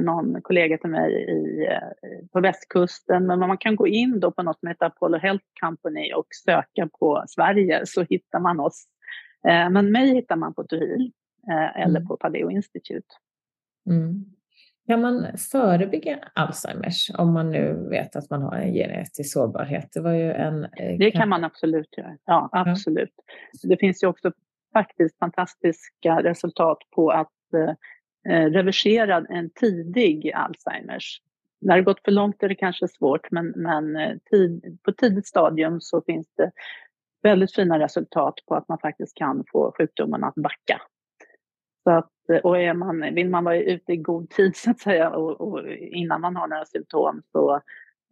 någon 0.00 0.42
kollega 0.42 0.78
till 0.78 0.90
mig 0.90 1.12
i, 1.12 1.66
eh, 1.66 2.28
på 2.32 2.40
västkusten. 2.40 3.26
Men 3.26 3.38
man 3.38 3.58
kan 3.58 3.76
gå 3.76 3.86
in 3.86 4.20
då 4.20 4.30
på 4.30 4.42
något 4.42 4.60
som 4.60 4.68
heter 4.68 4.86
Apollo 4.86 5.18
Health 5.18 5.44
Company 5.60 6.12
och 6.12 6.26
söka 6.44 6.88
på 7.00 7.24
Sverige 7.28 7.82
så 7.86 8.02
hittar 8.02 8.40
man 8.40 8.60
oss. 8.60 8.86
Eh, 9.48 9.70
men 9.70 9.92
mig 9.92 10.14
hittar 10.14 10.36
man 10.36 10.54
på 10.54 10.64
Tuhil 10.64 11.12
eh, 11.48 11.82
eller 11.82 12.00
mm. 12.00 12.06
på 12.06 12.16
Paleo 12.16 12.50
Institute. 12.50 13.08
Mm. 13.90 14.24
Kan 14.86 15.00
man 15.00 15.26
förebygga 15.52 16.18
Alzheimers 16.34 17.10
om 17.18 17.32
man 17.32 17.50
nu 17.50 17.88
vet 17.90 18.16
att 18.16 18.30
man 18.30 18.42
har 18.42 18.54
en 18.54 18.72
genetisk 18.72 19.32
sårbarhet? 19.32 19.88
Det, 19.92 20.00
var 20.00 20.12
ju 20.12 20.32
en, 20.32 20.64
eh, 20.64 20.98
det 20.98 21.10
kan 21.10 21.28
man 21.28 21.44
absolut 21.44 21.98
göra. 21.98 22.16
Ja, 22.24 22.48
absolut. 22.52 23.14
Det 23.62 23.76
finns 23.76 24.02
ju 24.02 24.06
också 24.06 24.32
faktiskt 24.72 25.18
fantastiska 25.18 26.22
resultat 26.22 26.78
på 26.94 27.10
att 27.10 27.28
Eh, 28.28 28.50
reverserad 28.50 29.26
än 29.30 29.36
en 29.36 29.50
tidig 29.50 30.32
Alzheimers. 30.32 31.22
När 31.60 31.76
det 31.76 31.82
gått 31.82 32.04
för 32.04 32.12
långt 32.12 32.42
är 32.42 32.48
det 32.48 32.54
kanske 32.54 32.88
svårt, 32.88 33.30
men, 33.30 33.46
men 33.56 33.96
eh, 33.96 34.16
tid, 34.30 34.78
på 34.82 34.92
tidigt 34.92 35.26
stadium 35.26 35.80
så 35.80 36.02
finns 36.02 36.26
det 36.36 36.52
väldigt 37.22 37.54
fina 37.54 37.78
resultat 37.78 38.34
på 38.46 38.54
att 38.54 38.68
man 38.68 38.78
faktiskt 38.78 39.16
kan 39.16 39.44
få 39.52 39.74
sjukdomen 39.78 40.24
att 40.24 40.34
backa. 40.34 40.80
Så 41.84 41.90
att, 41.90 42.12
eh, 42.32 42.38
och 42.38 42.58
är 42.58 42.74
man, 42.74 43.14
vill 43.14 43.30
man 43.30 43.44
vara 43.44 43.60
ute 43.60 43.92
i 43.92 43.96
god 43.96 44.30
tid 44.30 44.56
så 44.56 44.70
att 44.70 44.80
säga 44.80 45.10
och, 45.10 45.40
och 45.40 45.68
innan 45.72 46.20
man 46.20 46.36
har 46.36 46.48
några 46.48 46.64
symptom 46.64 47.22
så, 47.32 47.54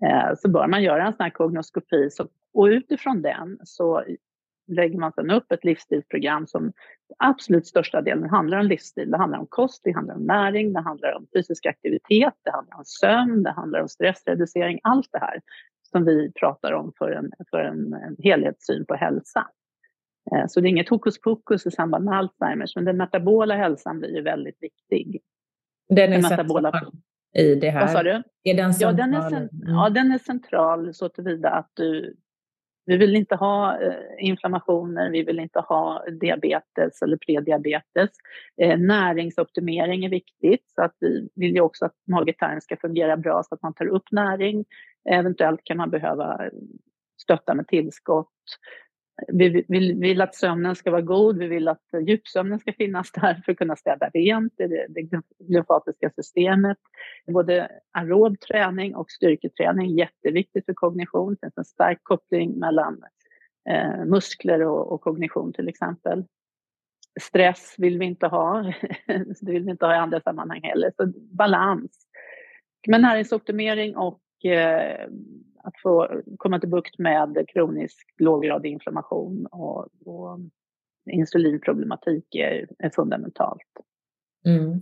eh, 0.04 0.34
så 0.36 0.48
bör 0.48 0.66
man 0.66 0.82
göra 0.82 1.06
en 1.06 1.12
sån 1.12 1.24
här 1.24 1.30
kognoskopi. 1.30 2.10
Så, 2.10 2.28
och 2.54 2.64
utifrån 2.64 3.22
den 3.22 3.58
så 3.64 4.04
lägger 4.68 4.98
man 4.98 5.12
sedan 5.12 5.30
upp 5.30 5.52
ett 5.52 5.64
livsstilsprogram 5.64 6.46
som 6.46 6.72
absolut 7.18 7.66
största 7.66 8.02
delen 8.02 8.30
handlar 8.30 8.58
om 8.58 8.66
livsstil. 8.66 9.10
Det 9.10 9.16
handlar 9.16 9.38
om 9.38 9.46
kost, 9.46 9.80
det 9.84 9.92
handlar 9.92 10.14
om 10.14 10.26
näring, 10.26 10.72
det 10.72 10.80
handlar 10.80 11.16
om 11.16 11.26
fysisk 11.34 11.66
aktivitet, 11.66 12.34
det 12.44 12.50
handlar 12.50 12.76
om 12.76 12.84
sömn, 12.84 13.42
det 13.42 13.50
handlar 13.50 13.80
om 13.80 13.88
stressreducering. 13.88 14.80
Allt 14.82 15.08
det 15.12 15.18
här 15.18 15.40
som 15.90 16.04
vi 16.04 16.32
pratar 16.32 16.72
om 16.72 16.92
för 16.98 17.10
en, 17.10 17.32
för 17.50 17.58
en, 17.58 17.92
en 17.92 18.16
helhetssyn 18.18 18.86
på 18.86 18.94
hälsa. 18.94 19.48
Eh, 20.32 20.46
så 20.48 20.60
det 20.60 20.66
är 20.66 20.70
inget 20.70 20.88
hokus 20.88 21.20
pokus 21.20 21.66
i 21.66 21.70
samband 21.70 22.04
med 22.04 22.18
Alzheimers, 22.18 22.76
men 22.76 22.84
den 22.84 22.96
metabola 22.96 23.54
hälsan 23.54 23.98
blir 23.98 24.16
ju 24.16 24.22
väldigt 24.22 24.62
viktig. 24.62 25.20
Den 25.88 25.98
är 25.98 26.08
den 26.08 26.22
metabola... 26.22 26.72
i 27.34 27.54
det 27.54 27.70
här? 27.70 27.80
Vad 27.80 27.90
sa 27.90 28.02
du? 28.02 28.22
Är 28.42 28.54
den 28.54 28.74
Ja, 28.78 28.92
den 28.92 29.14
är, 29.14 29.30
cent... 29.30 29.50
ja, 29.52 29.90
den 29.90 30.12
är 30.12 30.18
central 30.18 30.94
så 30.94 31.08
tillvida 31.08 31.50
att 31.50 31.70
du 31.74 32.16
vi 32.88 32.96
vill 32.96 33.16
inte 33.16 33.34
ha 33.34 33.80
eh, 33.80 33.94
inflammationer, 34.18 35.10
vi 35.10 35.22
vill 35.22 35.38
inte 35.38 35.60
ha 35.60 36.04
diabetes 36.20 37.02
eller 37.02 37.16
prediabetes. 37.16 38.10
Eh, 38.62 38.78
näringsoptimering 38.78 40.04
är 40.04 40.08
viktigt, 40.08 40.64
så 40.74 40.82
att 40.82 40.94
vi 41.00 41.28
vill 41.34 41.54
ju 41.54 41.60
också 41.60 41.84
att 41.84 41.94
magetarmen 42.10 42.60
ska 42.60 42.76
fungera 42.76 43.16
bra 43.16 43.42
så 43.42 43.54
att 43.54 43.62
man 43.62 43.74
tar 43.74 43.86
upp 43.86 44.12
näring. 44.12 44.64
Eventuellt 45.10 45.60
kan 45.64 45.76
man 45.76 45.90
behöva 45.90 46.40
stötta 47.22 47.54
med 47.54 47.68
tillskott. 47.68 48.32
Vi 49.28 49.64
vill, 49.68 49.94
vill, 49.94 50.20
att 50.20 50.34
sömnen 50.34 50.74
ska 50.74 50.90
vara 50.90 51.02
god, 51.02 51.38
vi 51.38 51.46
vill 51.46 51.68
att 51.68 51.84
djupsömnen 52.06 52.58
ska 52.58 52.72
finnas 52.72 53.12
där 53.12 53.42
för 53.44 53.52
att 53.52 53.58
kunna 53.58 53.76
städa 53.76 54.08
rent 54.08 54.52
det, 54.56 54.86
det 54.88 55.08
glymfatiska 55.38 56.10
systemet. 56.16 56.78
Både 57.26 57.70
aerob 57.92 58.40
träning 58.40 58.94
och 58.94 59.10
styrketräning 59.10 59.90
är 59.90 59.98
jätteviktigt 59.98 60.66
för 60.66 60.74
kognition. 60.74 61.34
Det 61.34 61.46
finns 61.46 61.58
en 61.58 61.64
stark 61.64 61.98
koppling 62.02 62.58
mellan 62.58 63.02
eh, 63.70 64.04
muskler 64.04 64.66
och, 64.66 64.92
och, 64.92 65.00
kognition 65.00 65.52
till 65.52 65.68
exempel. 65.68 66.24
Stress 67.20 67.74
vill 67.78 67.98
vi 67.98 68.04
inte 68.04 68.26
ha, 68.26 68.62
det 69.40 69.52
vill 69.52 69.64
vi 69.64 69.70
inte 69.70 69.86
ha 69.86 69.94
i 69.94 69.98
andra 69.98 70.20
sammanhang 70.20 70.60
heller. 70.62 70.92
Så 70.96 71.12
balans. 71.16 72.06
Men 72.88 73.02
näringsoptimering 73.02 73.96
och 73.96 74.44
eh, 74.44 75.08
att 75.68 75.80
få 75.82 76.22
komma 76.36 76.60
till 76.60 76.68
bukt 76.68 76.98
med 76.98 77.44
kronisk 77.48 78.14
låggradig 78.18 78.72
inflammation 78.72 79.46
och, 79.46 79.88
och 80.06 80.38
insulinproblematik 81.10 82.34
är, 82.34 82.68
är 82.78 82.90
fundamentalt. 82.90 83.62
Mm. 84.46 84.80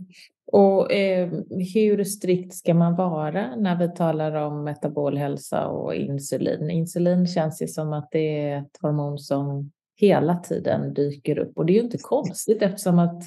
Och 0.52 0.92
eh, 0.92 1.30
hur 1.74 2.04
strikt 2.04 2.54
ska 2.54 2.74
man 2.74 2.96
vara 2.96 3.56
när 3.56 3.78
vi 3.78 3.88
talar 3.88 4.32
om 4.32 4.64
metabolhälsa 4.64 5.68
och 5.68 5.94
insulin? 5.94 6.70
Insulin 6.70 7.26
känns 7.26 7.62
ju 7.62 7.66
som 7.66 7.92
att 7.92 8.08
det 8.10 8.40
är 8.40 8.58
ett 8.58 8.78
hormon 8.82 9.18
som 9.18 9.70
hela 9.96 10.36
tiden 10.36 10.94
dyker 10.94 11.38
upp 11.38 11.56
och 11.56 11.66
det 11.66 11.72
är 11.72 11.74
ju 11.74 11.84
inte 11.84 11.98
konstigt 11.98 12.62
eftersom 12.62 12.98
att 12.98 13.22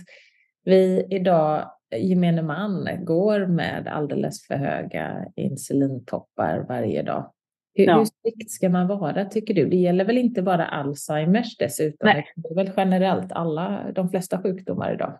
vi 0.64 1.08
idag 1.10 1.72
gemene 1.98 2.42
man 2.42 2.88
går 3.06 3.46
med 3.46 3.88
alldeles 3.88 4.48
för 4.48 4.56
höga 4.56 5.26
insulintoppar 5.36 6.66
varje 6.70 7.04
dag. 7.04 7.32
Hur, 7.80 7.88
ja. 7.88 7.98
hur 7.98 8.06
strikt 8.06 8.52
ska 8.52 8.70
man 8.70 8.88
vara 8.88 9.26
tycker 9.26 9.54
du? 9.54 9.66
Det 9.66 9.76
gäller 9.76 10.06
väl 10.06 10.18
inte 10.18 10.42
bara 10.42 10.66
Alzheimers 10.66 11.58
dessutom? 11.58 12.06
Nej. 12.08 12.32
Det 12.36 12.50
är 12.50 12.56
väl 12.56 12.72
generellt 12.78 13.32
alla, 13.32 13.92
de 13.96 14.10
flesta 14.10 14.42
sjukdomar 14.42 14.94
idag? 14.94 15.20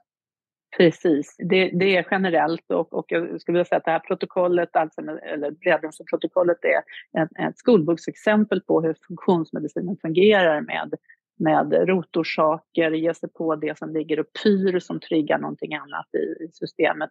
Precis, 0.78 1.36
det, 1.38 1.70
det, 1.70 1.98
är 1.98 2.08
generellt 2.12 2.72
och, 2.72 2.94
och 2.94 3.06
jag 3.08 3.42
skulle 3.42 3.54
vilja 3.54 3.66
säga 3.66 3.78
att 3.78 3.86
det 3.86 3.92
här 3.92 4.00
protokollet, 4.00 4.76
alltså, 4.76 5.02
eller 5.02 5.52
Breddenprotokollet 5.52 6.58
är 6.64 6.78
ett, 7.22 7.50
ett 7.50 7.58
skolboksexempel 7.58 8.62
på 8.62 8.82
hur 8.82 8.96
funktionsmedicinen 9.08 9.98
fungerar 10.02 10.62
med 10.62 10.94
med 11.40 11.90
rotorsaker, 11.90 12.92
ge 12.92 13.14
sig 13.14 13.30
på 13.30 13.56
det 13.56 13.78
som 13.78 13.94
ligger 13.94 14.20
och 14.20 14.26
pyr 14.44 14.80
som 14.80 15.00
triggar 15.00 15.38
någonting 15.38 15.74
annat 15.74 16.08
i, 16.14 16.44
i 16.44 16.50
systemet. 16.52 17.10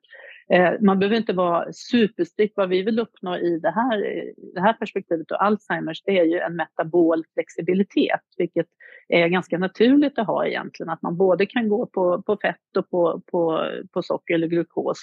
Eh, 0.52 0.72
man 0.80 0.98
behöver 0.98 1.16
inte 1.16 1.32
vara 1.32 1.72
superstrikt. 1.72 2.56
Vad 2.56 2.68
vi 2.68 2.82
vill 2.82 2.98
uppnå 2.98 3.36
i 3.36 3.58
det 3.58 3.70
här, 3.70 4.24
det 4.54 4.60
här 4.60 4.72
perspektivet 4.72 5.30
och 5.30 5.44
Alzheimers, 5.44 6.02
det 6.02 6.18
är 6.18 6.24
ju 6.24 6.38
en 6.38 6.56
metabol 6.56 7.24
flexibilitet, 7.34 8.20
vilket 8.36 8.66
är 9.08 9.28
ganska 9.28 9.58
naturligt 9.58 10.18
att 10.18 10.26
ha 10.26 10.46
egentligen. 10.46 10.90
Att 10.90 11.02
man 11.02 11.16
både 11.16 11.46
kan 11.46 11.68
gå 11.68 11.86
på, 11.86 12.22
på 12.22 12.36
fett 12.42 12.76
och 12.78 12.90
på, 12.90 13.22
på, 13.32 13.70
på 13.92 14.02
socker 14.02 14.34
eller 14.34 14.46
glukos, 14.46 14.98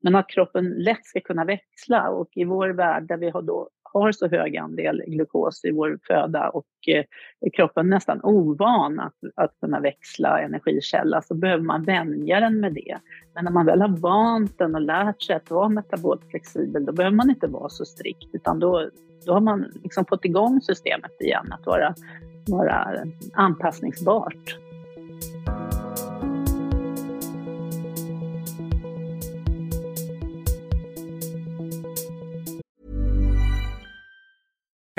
men 0.00 0.14
att 0.14 0.28
kroppen 0.28 0.70
lätt 0.70 1.04
ska 1.04 1.20
kunna 1.20 1.44
växla. 1.44 2.08
Och 2.08 2.28
i 2.32 2.44
vår 2.44 2.68
värld 2.68 3.08
där 3.08 3.16
vi 3.16 3.30
har 3.30 3.42
då 3.42 3.68
har 3.92 4.12
så 4.12 4.28
hög 4.28 4.56
andel 4.56 5.02
glukos 5.06 5.64
i 5.64 5.70
vår 5.70 5.98
föda 6.06 6.48
och 6.48 6.66
eh, 6.86 7.04
är 7.40 7.50
kroppen 7.50 7.88
nästan 7.88 8.20
ovan 8.22 9.00
att, 9.00 9.14
att 9.34 9.60
kunna 9.60 9.80
växla 9.80 10.40
energikälla 10.40 11.22
så 11.22 11.34
behöver 11.34 11.64
man 11.64 11.84
vänja 11.84 12.40
den 12.40 12.60
med 12.60 12.74
det. 12.74 12.98
Men 13.34 13.44
när 13.44 13.52
man 13.52 13.66
väl 13.66 13.80
har 13.80 13.88
vant 13.88 14.58
den 14.58 14.74
och 14.74 14.80
lärt 14.80 15.22
sig 15.22 15.36
att 15.36 15.50
vara 15.50 15.68
metabolt 15.68 16.30
flexibel 16.30 16.84
då 16.84 16.92
behöver 16.92 17.16
man 17.16 17.30
inte 17.30 17.46
vara 17.46 17.68
så 17.68 17.84
strikt 17.84 18.28
utan 18.32 18.58
då, 18.58 18.90
då 19.26 19.32
har 19.32 19.40
man 19.40 19.66
liksom 19.82 20.04
fått 20.04 20.24
igång 20.24 20.60
systemet 20.60 21.20
igen 21.20 21.52
att 21.52 21.66
vara, 21.66 21.94
vara 22.48 22.96
anpassningsbart. 23.32 24.56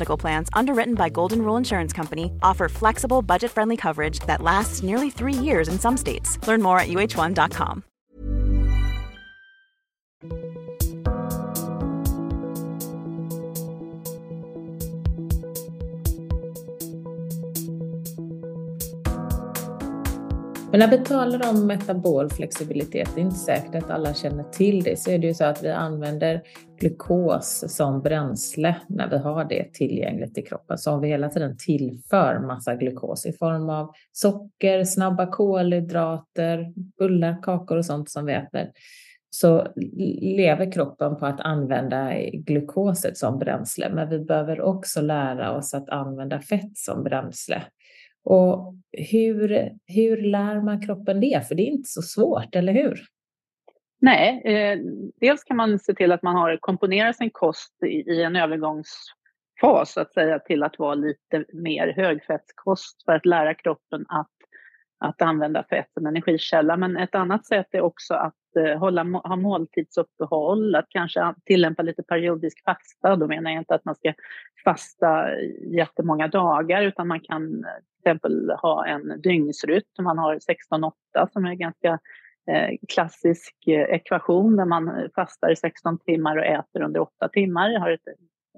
Medical 0.00 0.16
Plans, 0.16 0.48
underwritten 0.54 0.94
by 0.94 1.10
Golden 1.10 1.42
Rule 1.42 1.58
Insurance 1.58 1.92
Company, 1.92 2.32
offer 2.42 2.68
flexible, 2.68 3.20
budget 3.22 3.50
friendly 3.50 3.76
coverage 3.76 4.18
that 4.20 4.40
lasts 4.40 4.82
nearly 4.82 5.10
three 5.10 5.34
years 5.34 5.68
in 5.68 5.78
some 5.78 5.96
states. 5.98 6.38
Learn 6.48 6.62
more 6.62 6.80
at 6.80 6.88
uh1.com. 6.88 7.84
Men 20.70 20.80
när 20.80 20.90
vi 20.90 20.98
talar 20.98 21.50
om 21.50 21.66
metabol 21.66 22.30
flexibilitet, 22.30 23.08
det 23.14 23.20
är 23.20 23.24
inte 23.24 23.36
säkert 23.36 23.74
att 23.74 23.90
alla 23.90 24.14
känner 24.14 24.44
till 24.44 24.82
det, 24.82 24.98
så 24.98 25.10
är 25.10 25.18
det 25.18 25.26
ju 25.26 25.34
så 25.34 25.44
att 25.44 25.62
vi 25.62 25.70
använder 25.70 26.42
glukos 26.80 27.64
som 27.68 28.02
bränsle 28.02 28.76
när 28.88 29.10
vi 29.10 29.18
har 29.18 29.44
det 29.44 29.72
tillgängligt 29.72 30.38
i 30.38 30.42
kroppen. 30.42 30.78
Så 30.78 30.92
om 30.92 31.00
vi 31.00 31.08
hela 31.08 31.28
tiden 31.28 31.56
tillför 31.58 32.38
massa 32.46 32.74
glukos 32.74 33.26
i 33.26 33.32
form 33.32 33.70
av 33.70 33.90
socker, 34.12 34.84
snabba 34.84 35.26
kolhydrater, 35.26 36.72
bullar, 36.98 37.42
kakor 37.42 37.76
och 37.76 37.86
sånt 37.86 38.10
som 38.10 38.26
vi 38.26 38.32
äter, 38.32 38.70
så 39.30 39.66
lever 40.22 40.72
kroppen 40.72 41.16
på 41.16 41.26
att 41.26 41.40
använda 41.40 42.12
glukoset 42.32 43.16
som 43.16 43.38
bränsle. 43.38 43.90
Men 43.94 44.08
vi 44.08 44.18
behöver 44.18 44.60
också 44.60 45.00
lära 45.00 45.56
oss 45.56 45.74
att 45.74 45.88
använda 45.88 46.40
fett 46.40 46.78
som 46.78 47.02
bränsle. 47.02 47.62
Och 48.24 48.74
hur, 48.92 49.70
hur 49.86 50.16
lär 50.22 50.60
man 50.60 50.86
kroppen 50.86 51.20
det? 51.20 51.48
För 51.48 51.54
det 51.54 51.62
är 51.62 51.70
inte 51.70 51.88
så 51.88 52.02
svårt, 52.02 52.54
eller 52.54 52.72
hur? 52.72 53.00
Nej, 54.00 54.42
eh, 54.44 54.78
dels 55.20 55.44
kan 55.44 55.56
man 55.56 55.78
se 55.78 55.94
till 55.94 56.12
att 56.12 56.22
man 56.22 56.36
har 56.36 56.56
komponerat 56.56 57.16
sin 57.16 57.30
kost 57.30 57.82
i, 57.82 57.86
i 57.86 58.22
en 58.22 58.36
övergångsfas 58.36 59.92
så 59.92 60.00
att 60.00 60.12
säga 60.12 60.38
till 60.38 60.62
att 60.62 60.78
vara 60.78 60.94
lite 60.94 61.44
mer 61.52 61.92
högfettskost 61.96 63.04
för 63.04 63.12
att 63.12 63.26
lära 63.26 63.54
kroppen 63.54 64.04
att, 64.08 64.30
att 64.98 65.22
använda 65.22 65.64
fett 65.70 65.92
som 65.92 66.06
energikälla. 66.06 66.76
Men 66.76 66.96
ett 66.96 67.14
annat 67.14 67.46
sätt 67.46 67.66
är 67.70 67.80
också 67.80 68.14
att 68.14 68.56
eh, 68.58 68.78
hålla, 68.78 69.02
ha 69.02 69.36
måltidsuppehåll, 69.36 70.74
att 70.74 70.86
kanske 70.88 71.34
tillämpa 71.44 71.82
lite 71.82 72.02
periodisk 72.02 72.64
fasta. 72.64 73.16
Då 73.16 73.26
menar 73.26 73.50
jag 73.50 73.60
inte 73.60 73.74
att 73.74 73.84
man 73.84 73.94
ska 73.94 74.14
fasta 74.64 75.38
jättemånga 75.76 76.28
dagar 76.28 76.82
utan 76.82 77.08
man 77.08 77.20
kan 77.20 77.64
eh, 77.64 77.70
exempel 78.00 78.50
ha 78.50 78.86
en 78.86 79.20
dygnsrytm. 79.20 80.04
Man 80.04 80.18
har 80.18 80.34
16-8 80.34 80.92
som 81.32 81.44
är 81.44 81.50
en 81.50 81.58
ganska 81.58 81.98
eh, 82.50 82.76
klassisk 82.88 83.54
eh, 83.66 83.94
ekvation 83.94 84.56
där 84.56 84.64
man 84.64 85.08
fastar 85.14 85.50
i 85.52 85.56
16 85.56 85.98
timmar 85.98 86.36
och 86.36 86.44
äter 86.44 86.82
under 86.82 87.00
8 87.00 87.28
timmar. 87.28 87.78
Har 87.78 87.90
ett 87.90 88.08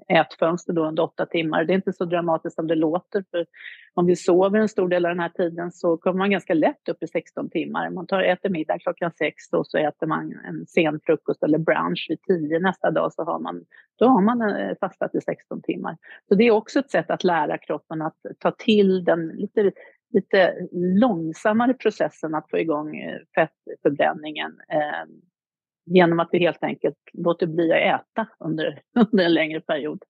ätfönster 0.07 0.73
då 0.73 0.85
under 0.85 1.03
åtta 1.03 1.25
timmar. 1.25 1.65
Det 1.65 1.73
är 1.73 1.75
inte 1.75 1.93
så 1.93 2.05
dramatiskt 2.05 2.55
som 2.55 2.67
det 2.67 2.75
låter. 2.75 3.23
För 3.31 3.45
om 3.93 4.05
vi 4.05 4.15
sover 4.15 4.59
en 4.59 4.69
stor 4.69 4.87
del 4.87 5.05
av 5.05 5.09
den 5.09 5.19
här 5.19 5.29
tiden 5.29 5.71
så 5.71 5.97
kommer 5.97 6.17
man 6.17 6.31
ganska 6.31 6.53
lätt 6.53 6.89
upp 6.89 7.03
i 7.03 7.07
16 7.07 7.49
timmar. 7.49 7.89
Man 7.89 8.07
tar, 8.07 8.23
äter 8.23 8.49
middag 8.49 8.79
klockan 8.79 9.11
sex 9.11 9.35
och 9.51 9.67
så 9.67 9.77
äter 9.77 10.07
man 10.07 10.39
en 10.45 10.65
sen 10.67 10.99
frukost 11.05 11.43
eller 11.43 11.57
brunch 11.57 12.05
vid 12.09 12.21
tio. 12.21 12.59
nästa 12.59 12.91
dag 12.91 13.13
så 13.13 13.23
har 13.23 13.39
man, 13.39 13.65
då 13.99 14.07
har 14.07 14.21
man 14.21 14.41
eh, 14.41 14.75
fastat 14.79 15.15
i 15.15 15.21
16 15.21 15.61
timmar. 15.61 15.97
Så 16.27 16.35
det 16.35 16.43
är 16.43 16.51
också 16.51 16.79
ett 16.79 16.91
sätt 16.91 17.11
att 17.11 17.23
lära 17.23 17.57
kroppen 17.57 18.01
att 18.01 18.17
ta 18.39 18.51
till 18.51 19.03
den 19.03 19.27
lite 19.27 19.71
lite 20.13 20.67
långsammare 20.71 21.73
processen 21.73 22.35
att 22.35 22.49
få 22.49 22.57
igång 22.57 22.97
eh, 22.97 23.19
fettförbränningen 23.35 24.51
eh, 24.69 25.09
genom 25.85 26.19
att 26.19 26.29
vi 26.31 26.39
helt 26.39 26.63
enkelt 26.63 26.97
låter 27.13 27.47
bli 27.47 27.71
att 27.71 28.01
äta 28.01 28.27
under, 28.39 28.81
under 29.11 29.25
en 29.25 29.33
längre 29.33 29.61
period. 29.61 30.03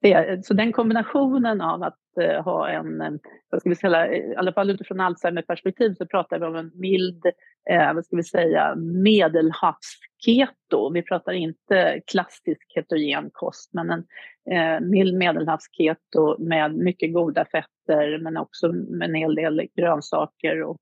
Det, 0.00 0.46
så 0.46 0.54
den 0.54 0.72
kombinationen 0.72 1.60
av 1.60 1.82
att 1.82 1.98
uh, 2.20 2.42
ha 2.42 2.68
en, 2.68 3.00
eh, 3.00 3.12
vad 3.50 3.60
ska 3.60 3.68
vi 3.68 3.76
säga, 3.76 4.14
i 4.14 4.34
alla 4.36 4.52
fall 4.52 4.70
utifrån 4.70 5.00
Alzheimer-perspektiv 5.00 5.94
så 5.94 6.06
pratar 6.06 6.38
vi 6.38 6.46
om 6.46 6.56
en 6.56 6.70
mild, 6.74 7.26
uh, 7.70 7.94
vad 7.94 8.04
ska 8.04 8.16
vi 8.16 8.22
säga, 8.22 8.74
medelhavsketo. 8.76 10.90
Vi 10.92 11.02
pratar 11.02 11.32
inte 11.32 12.00
klassisk 12.06 12.72
ketogen 12.74 13.30
kost, 13.32 13.70
men 13.74 13.90
en 13.90 14.04
uh, 14.52 14.80
mild 14.88 15.16
medelhavsketo 15.16 16.36
med 16.38 16.74
mycket 16.74 17.14
goda 17.14 17.44
fetter, 17.44 18.18
men 18.18 18.36
också 18.36 18.72
med 18.72 19.08
en 19.08 19.14
hel 19.14 19.34
del 19.34 19.68
grönsaker 19.76 20.62
och, 20.62 20.76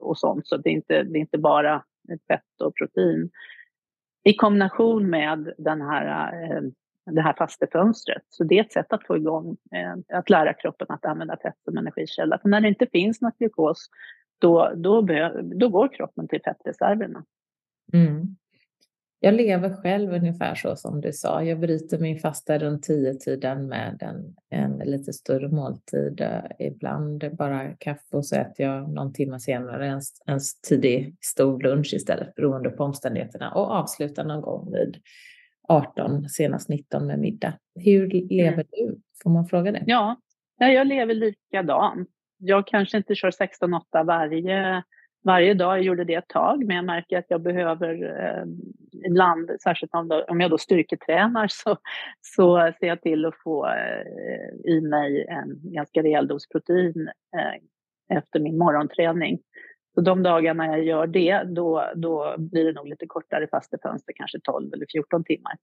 och 0.00 0.18
sånt. 0.18 0.46
Så 0.46 0.56
det 0.56 0.68
är 0.68 0.72
inte, 0.72 1.02
det 1.02 1.18
är 1.18 1.20
inte 1.20 1.38
bara 1.38 1.84
fett 2.28 2.60
och 2.60 2.76
protein 2.76 3.30
i 4.24 4.34
kombination 4.34 5.10
med 5.10 5.54
den 5.58 5.80
här, 5.80 6.32
eh, 6.42 6.62
det 7.06 7.20
här 7.20 7.34
fastefönstret. 7.38 8.22
Så 8.28 8.44
det 8.44 8.58
är 8.58 8.64
ett 8.64 8.72
sätt 8.72 8.92
att 8.92 9.06
få 9.06 9.16
igång, 9.16 9.56
eh, 9.72 10.18
att 10.18 10.30
lära 10.30 10.52
kroppen 10.52 10.86
att 10.90 11.04
använda 11.04 11.36
fett 11.36 11.58
som 11.64 11.76
energikälla. 11.76 12.38
För 12.38 12.48
när 12.48 12.60
det 12.60 12.68
inte 12.68 12.86
finns 12.86 13.20
något 13.20 13.38
glukos, 13.38 13.90
då, 14.38 14.72
då, 14.76 15.00
då 15.42 15.68
går 15.68 15.88
kroppen 15.88 16.28
till 16.28 16.40
fettreserverna. 16.44 17.24
Mm. 17.92 18.36
Jag 19.24 19.34
lever 19.34 19.70
själv 19.82 20.12
ungefär 20.12 20.54
så 20.54 20.76
som 20.76 21.00
du 21.00 21.12
sa. 21.12 21.42
Jag 21.42 21.60
bryter 21.60 21.98
min 21.98 22.18
fasta 22.18 22.58
runt 22.58 22.82
tiden 23.24 23.68
med 23.68 24.02
en, 24.02 24.34
en 24.50 24.90
lite 24.90 25.12
större 25.12 25.48
måltid. 25.48 26.26
Ibland 26.58 27.36
bara 27.36 27.74
kaffe 27.74 28.16
och 28.16 28.26
så 28.26 28.36
äter 28.36 28.66
jag 28.66 28.90
någon 28.90 29.12
timme 29.12 29.40
senare 29.40 29.86
en, 29.86 30.00
en 30.26 30.40
tidig 30.68 31.16
stor 31.20 31.62
lunch 31.62 31.94
istället 31.94 32.34
beroende 32.34 32.70
på 32.70 32.84
omständigheterna 32.84 33.50
och 33.50 33.70
avslutar 33.70 34.24
någon 34.24 34.40
gång 34.40 34.72
vid 34.72 34.96
18, 35.68 36.28
senast 36.28 36.68
19 36.68 37.06
med 37.06 37.18
middag. 37.18 37.54
Hur 37.74 38.10
lever 38.10 38.52
mm. 38.52 38.66
du? 38.70 39.00
Får 39.22 39.30
man 39.30 39.46
fråga 39.46 39.72
det? 39.72 39.82
Ja, 39.86 40.16
jag 40.58 40.86
lever 40.86 41.14
likadant. 41.14 42.08
Jag 42.38 42.66
kanske 42.66 42.96
inte 42.96 43.14
kör 43.14 43.30
16-8 43.30 44.06
varje 44.06 44.82
varje 45.24 45.54
dag. 45.54 45.76
Jag 45.78 45.84
gjorde 45.84 46.04
det 46.04 46.14
ett 46.14 46.28
tag, 46.28 46.64
men 46.66 46.76
jag 46.76 46.84
märker 46.84 47.18
att 47.18 47.24
jag 47.28 47.42
behöver 47.42 48.20
eh, 48.20 48.44
ibland, 49.06 49.50
särskilt 49.62 49.94
om, 49.94 50.08
då, 50.08 50.24
om 50.24 50.40
jag 50.40 50.50
då 50.50 50.58
styrketränar, 50.58 51.48
så, 51.50 51.76
så 52.20 52.72
ser 52.80 52.86
jag 52.86 53.02
till 53.02 53.24
att 53.24 53.42
få 53.44 53.66
eh, 53.66 54.72
i 54.72 54.80
mig 54.80 55.26
en 55.28 55.60
ganska 55.62 56.02
rejäl 56.02 56.28
dos 56.28 56.48
protein 56.48 57.08
eh, 57.36 58.16
efter 58.18 58.40
min 58.40 58.58
morgonträning. 58.58 59.38
Så 59.94 60.00
de 60.00 60.22
dagarna 60.22 60.66
jag 60.66 60.84
gör 60.84 61.06
det, 61.06 61.42
då, 61.42 61.92
då 61.94 62.34
blir 62.38 62.64
det 62.64 62.72
nog 62.72 62.88
lite 62.88 63.06
kortare 63.06 63.48
fastefönster, 63.50 64.12
kanske 64.16 64.40
12 64.40 64.72
eller 64.72 64.86
14 64.92 65.24
timmar. 65.24 65.56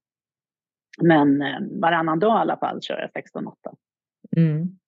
Men 1.02 1.42
eh, 1.42 1.58
varannan 1.80 2.18
dag 2.18 2.38
i 2.38 2.40
alla 2.40 2.56
fall 2.56 2.82
kör 2.82 3.10
jag 3.12 3.24
16-8. 3.24 3.52
Mm 4.36 4.78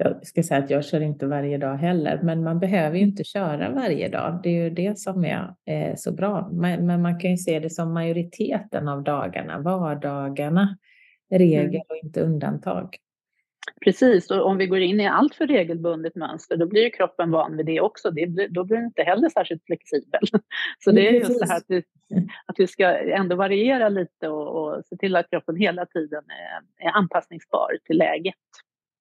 jag 0.00 0.26
ska 0.26 0.42
säga 0.42 0.64
att 0.64 0.70
jag 0.70 0.84
kör 0.84 1.00
inte 1.00 1.26
varje 1.26 1.58
dag 1.58 1.76
heller, 1.76 2.20
men 2.22 2.44
man 2.44 2.58
behöver 2.58 2.96
ju 2.96 3.02
inte 3.02 3.24
köra 3.24 3.70
varje 3.70 4.08
dag. 4.08 4.40
Det 4.42 4.48
är 4.48 4.64
ju 4.64 4.70
det 4.70 4.98
som 4.98 5.24
är 5.24 5.54
eh, 5.66 5.94
så 5.96 6.12
bra. 6.12 6.48
Men, 6.52 6.86
men, 6.86 7.02
man 7.02 7.20
kan 7.20 7.30
ju 7.30 7.36
se 7.36 7.58
det 7.58 7.70
som 7.70 7.92
majoriteten 7.92 8.88
av 8.88 9.02
dagarna, 9.02 9.58
vardagarna, 9.58 10.76
regel 11.30 11.66
mm. 11.66 11.82
och 11.88 11.96
inte 12.04 12.20
undantag. 12.20 12.96
Precis, 13.84 14.30
och 14.30 14.46
om 14.46 14.56
vi 14.56 14.66
går 14.66 14.80
in 14.80 15.00
i 15.00 15.06
allt 15.06 15.34
för 15.34 15.46
regelbundet 15.46 16.14
mönster, 16.14 16.56
då 16.56 16.66
blir 16.66 16.82
ju 16.82 16.90
kroppen 16.90 17.30
van 17.30 17.56
vid 17.56 17.66
det 17.66 17.80
också. 17.80 18.10
Det 18.10 18.26
blir, 18.26 18.48
då 18.48 18.64
blir 18.64 18.76
den 18.76 18.86
inte 18.86 19.02
heller 19.02 19.28
särskilt 19.28 19.64
flexibel. 19.66 20.20
Så 20.84 20.90
det 20.90 21.08
är 21.08 21.12
just 21.12 21.40
det 21.40 21.46
här 21.48 21.56
att 21.56 21.64
vi, 21.68 21.82
att 22.46 22.58
vi 22.58 22.66
ska 22.66 22.86
ändå 22.98 23.36
variera 23.36 23.88
lite 23.88 24.28
och, 24.28 24.76
och 24.76 24.84
se 24.84 24.96
till 24.96 25.16
att 25.16 25.30
kroppen 25.30 25.56
hela 25.56 25.86
tiden 25.86 26.24
är, 26.28 26.86
är 26.86 26.90
anpassningsbar 26.90 27.70
till 27.84 27.98
läget. 27.98 28.34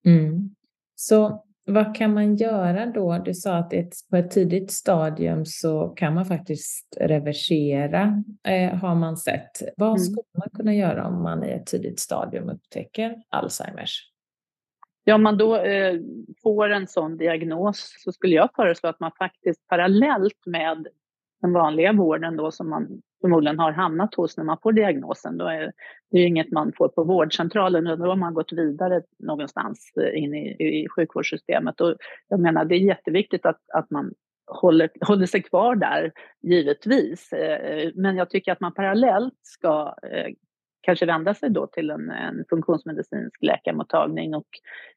Mm. 0.05 0.55
Så 1.01 1.43
vad 1.65 1.95
kan 1.95 2.13
man 2.13 2.35
göra 2.35 2.85
då? 2.85 3.17
Du 3.25 3.33
sa 3.33 3.55
att 3.55 3.73
ett, 3.73 3.93
på 4.09 4.15
ett 4.15 4.31
tidigt 4.31 4.71
stadium 4.71 5.45
så 5.45 5.89
kan 5.89 6.13
man 6.13 6.25
faktiskt 6.25 6.97
reversera, 6.99 8.23
eh, 8.47 8.75
har 8.75 8.95
man 8.95 9.17
sett. 9.17 9.61
Vad 9.77 9.89
mm. 9.89 9.99
skulle 9.99 10.23
man 10.37 10.49
kunna 10.53 10.73
göra 10.73 11.07
om 11.07 11.23
man 11.23 11.43
i 11.43 11.49
ett 11.49 11.65
tidigt 11.65 11.99
stadium 11.99 12.49
upptäcker 12.49 13.15
Alzheimers? 13.29 14.11
Ja, 15.03 15.15
om 15.15 15.23
man 15.23 15.37
då 15.37 15.55
eh, 15.57 15.99
får 16.43 16.69
en 16.69 16.87
sån 16.87 17.17
diagnos 17.17 17.95
så 17.97 18.11
skulle 18.11 18.35
jag 18.35 18.49
föreslå 18.55 18.89
att 18.89 18.99
man 18.99 19.11
faktiskt 19.19 19.67
parallellt 19.67 20.45
med 20.45 20.87
den 21.41 21.53
vanliga 21.53 21.93
vården 21.93 22.37
då 22.37 22.51
som 22.51 22.69
man 22.69 23.01
förmodligen 23.21 23.59
har 23.59 23.71
hamnat 23.71 24.15
hos 24.15 24.37
när 24.37 24.43
man 24.43 24.57
får 24.63 24.71
diagnosen. 24.71 25.37
Då 25.37 25.45
är 25.45 25.71
det 26.11 26.19
är 26.19 26.25
inget 26.25 26.51
man 26.51 26.73
får 26.77 26.89
på 26.89 27.03
vårdcentralen, 27.03 27.87
utan 27.87 27.99
då 27.99 28.05
har 28.05 28.15
man 28.15 28.33
gått 28.33 28.53
vidare 28.53 29.01
någonstans 29.19 29.91
eh, 30.01 30.23
in 30.23 30.33
i, 30.33 30.47
i 30.83 30.87
sjukvårdssystemet. 30.89 31.81
Och 31.81 31.95
jag 32.27 32.39
menar, 32.39 32.65
det 32.65 32.75
är 32.75 32.79
jätteviktigt 32.79 33.45
att, 33.45 33.61
att 33.73 33.89
man 33.89 34.13
håller, 34.47 34.89
håller 35.01 35.25
sig 35.25 35.43
kvar 35.43 35.75
där, 35.75 36.11
givetvis. 36.41 37.33
Eh, 37.33 37.91
men 37.95 38.15
jag 38.15 38.29
tycker 38.29 38.51
att 38.51 38.59
man 38.59 38.73
parallellt 38.73 39.39
ska 39.41 39.95
eh, 40.11 40.33
kanske 40.81 41.05
vända 41.05 41.33
sig 41.33 41.49
då 41.49 41.67
till 41.67 41.89
en, 41.89 42.09
en 42.09 42.45
funktionsmedicinsk 42.49 43.41
läkarmottagning 43.41 44.35
och 44.35 44.47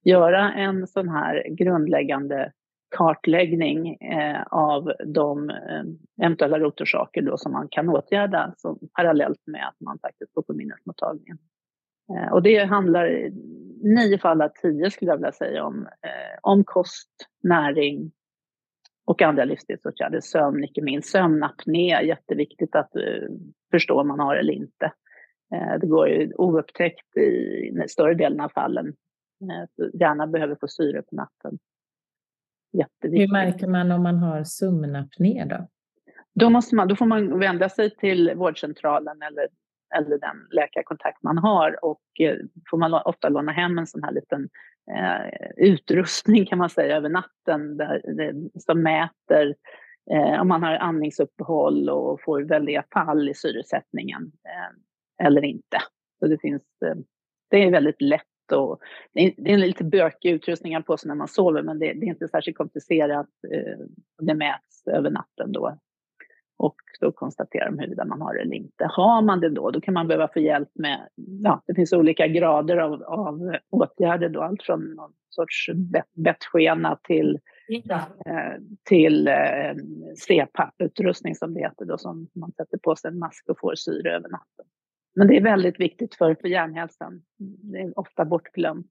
göra 0.04 0.52
en 0.52 0.87
sån 0.87 1.08
här 1.08 1.46
grundläggande 1.48 2.52
kartläggning 2.96 3.94
eh, 3.94 4.42
av 4.50 4.92
de 5.07 5.50
eh, 5.50 6.24
eventuella 6.24 6.59
rotorsaker 6.59 7.22
då 7.22 7.37
som 7.37 7.52
man 7.52 7.68
kan 7.70 7.88
åtgärda 7.88 8.55
som, 8.57 8.78
parallellt 8.96 9.42
med 9.46 9.68
att 9.68 9.81
man 9.81 9.98
faktiskt 9.98 10.33
går 10.33 10.42
på 10.42 10.52
minnesmottagningen. 10.52 11.38
Eh, 12.12 12.33
och 12.33 12.42
det 12.42 12.64
handlar 12.64 13.11
i 13.11 13.31
nio 13.83 14.18
fall 14.18 14.42
av 14.42 14.48
tio 14.48 14.90
skulle 14.90 15.11
jag 15.11 15.16
vilja 15.16 15.33
säga 15.33 15.64
om, 15.64 15.87
eh, 15.87 16.38
om 16.42 16.64
kost, 16.64 17.11
näring 17.42 18.12
och 19.05 19.22
andra 19.22 19.44
livsstilsåtgärder. 19.44 20.20
Sömn, 20.20 20.64
icke 20.64 20.83
minst. 20.83 21.11
Sömnapné, 21.11 22.02
jätteviktigt 22.05 22.74
att 22.74 22.96
eh, 22.96 23.28
förstå 23.70 24.00
om 24.00 24.09
man 24.09 24.20
har 24.20 24.37
eller 24.37 24.52
inte. 24.52 24.92
Eh, 25.55 25.78
det 25.81 25.87
går 25.87 26.09
ju 26.09 26.33
oupptäckt 26.35 27.16
i 27.16 27.88
större 27.88 28.14
delen 28.14 28.40
av 28.40 28.48
fallen. 28.48 28.87
Eh, 29.42 29.87
Hjärnan 30.00 30.31
behöver 30.31 30.57
få 30.61 30.68
syre 30.68 31.02
på 31.02 31.16
natten. 31.16 31.59
Jätteviktigt. 32.72 33.28
Hur 33.28 33.32
märker 33.32 33.66
man 33.66 33.90
om 33.90 34.02
man 34.02 34.16
har 34.18 34.44
sömnapné 34.44 35.44
då? 35.44 35.68
Då, 36.35 36.50
måste 36.50 36.74
man, 36.74 36.88
då 36.88 36.96
får 36.96 37.06
man 37.06 37.38
vända 37.38 37.68
sig 37.68 37.96
till 37.96 38.32
vårdcentralen 38.37 39.22
eller, 39.22 39.48
eller 39.96 40.18
den 40.18 40.48
läkarkontakt 40.50 41.22
man 41.22 41.38
har 41.38 41.85
och 41.85 42.02
eh, 42.20 42.37
får 42.70 42.78
man 42.78 42.94
ofta 42.94 43.28
låna 43.28 43.52
hem 43.52 43.78
en 43.78 43.87
sån 43.87 44.02
här 44.02 44.12
liten 44.12 44.48
eh, 44.90 45.50
utrustning 45.56 46.46
kan 46.46 46.58
man 46.58 46.70
säga 46.70 46.96
över 46.96 47.08
natten 47.08 47.76
där, 47.76 48.02
som 48.61 48.82
mäter 48.82 49.54
eh, 50.11 50.40
om 50.40 50.48
man 50.48 50.62
har 50.62 50.74
andningsuppehåll 50.74 51.88
och 51.88 52.20
får 52.22 52.42
väldiga 52.42 52.85
fall 52.92 53.28
i 53.28 53.35
syresättningen 53.35 54.22
eh, 54.22 55.26
eller 55.26 55.44
inte. 55.44 55.78
Så 56.18 56.26
det, 56.26 56.38
finns, 56.38 56.62
eh, 56.85 56.96
det 57.50 57.64
är 57.64 57.70
väldigt 57.70 58.00
lätt 58.00 58.22
och 58.52 58.80
det 59.12 59.20
är, 59.20 59.32
en 59.36 59.60
lite 59.60 59.84
bökig 59.84 60.30
utrustning 60.30 60.82
på 60.82 60.96
sig 60.96 61.08
när 61.08 61.14
man 61.14 61.28
sover 61.28 61.62
men 61.62 61.78
det, 61.78 61.86
det 61.86 62.06
är 62.06 62.08
inte 62.08 62.28
särskilt 62.28 62.56
komplicerat. 62.56 63.28
Eh, 63.52 63.86
det 64.18 64.34
mäts 64.34 64.86
över 64.86 65.10
natten 65.10 65.52
då 65.52 65.78
och 66.62 66.76
då 67.00 67.12
konstaterar 67.12 67.70
de 67.70 67.78
huruvida 67.78 68.04
man 68.04 68.20
har 68.20 68.34
det 68.34 68.40
eller 68.40 68.56
inte. 68.56 68.84
Har 68.90 69.22
man 69.22 69.40
det 69.40 69.48
då, 69.48 69.70
då 69.70 69.80
kan 69.80 69.94
man 69.94 70.08
behöva 70.08 70.28
få 70.28 70.40
hjälp 70.40 70.68
med, 70.74 71.08
ja, 71.42 71.62
det 71.66 71.74
finns 71.74 71.92
olika 71.92 72.26
grader 72.26 72.76
av, 72.76 73.02
av 73.02 73.56
åtgärder 73.70 74.28
då, 74.28 74.42
allt 74.42 74.62
från 74.62 74.80
någon 74.80 75.12
sorts 75.28 75.70
bettskena 76.14 76.98
till, 77.02 77.38
eh, 78.26 78.62
till 78.88 79.28
eh, 79.28 79.74
CPAP-utrustning 80.28 81.34
som 81.34 81.54
det 81.54 81.60
heter 81.60 81.84
då, 81.84 81.98
som 81.98 82.28
man 82.34 82.52
sätter 82.52 82.78
på 82.78 82.96
sig 82.96 83.10
en 83.10 83.18
mask 83.18 83.48
och 83.48 83.58
får 83.60 83.74
syre 83.74 84.16
över 84.16 84.28
natten. 84.28 84.66
Men 85.14 85.29
det 85.29 85.37
är 85.37 85.42
väldigt 85.42 85.81
viktigt 85.81 86.14
för, 86.14 86.35
för 86.35 86.48
hjärnhälsan. 86.48 87.22
Det 87.38 87.79
är 87.79 87.98
ofta 87.98 88.25
bortglömt. 88.25 88.90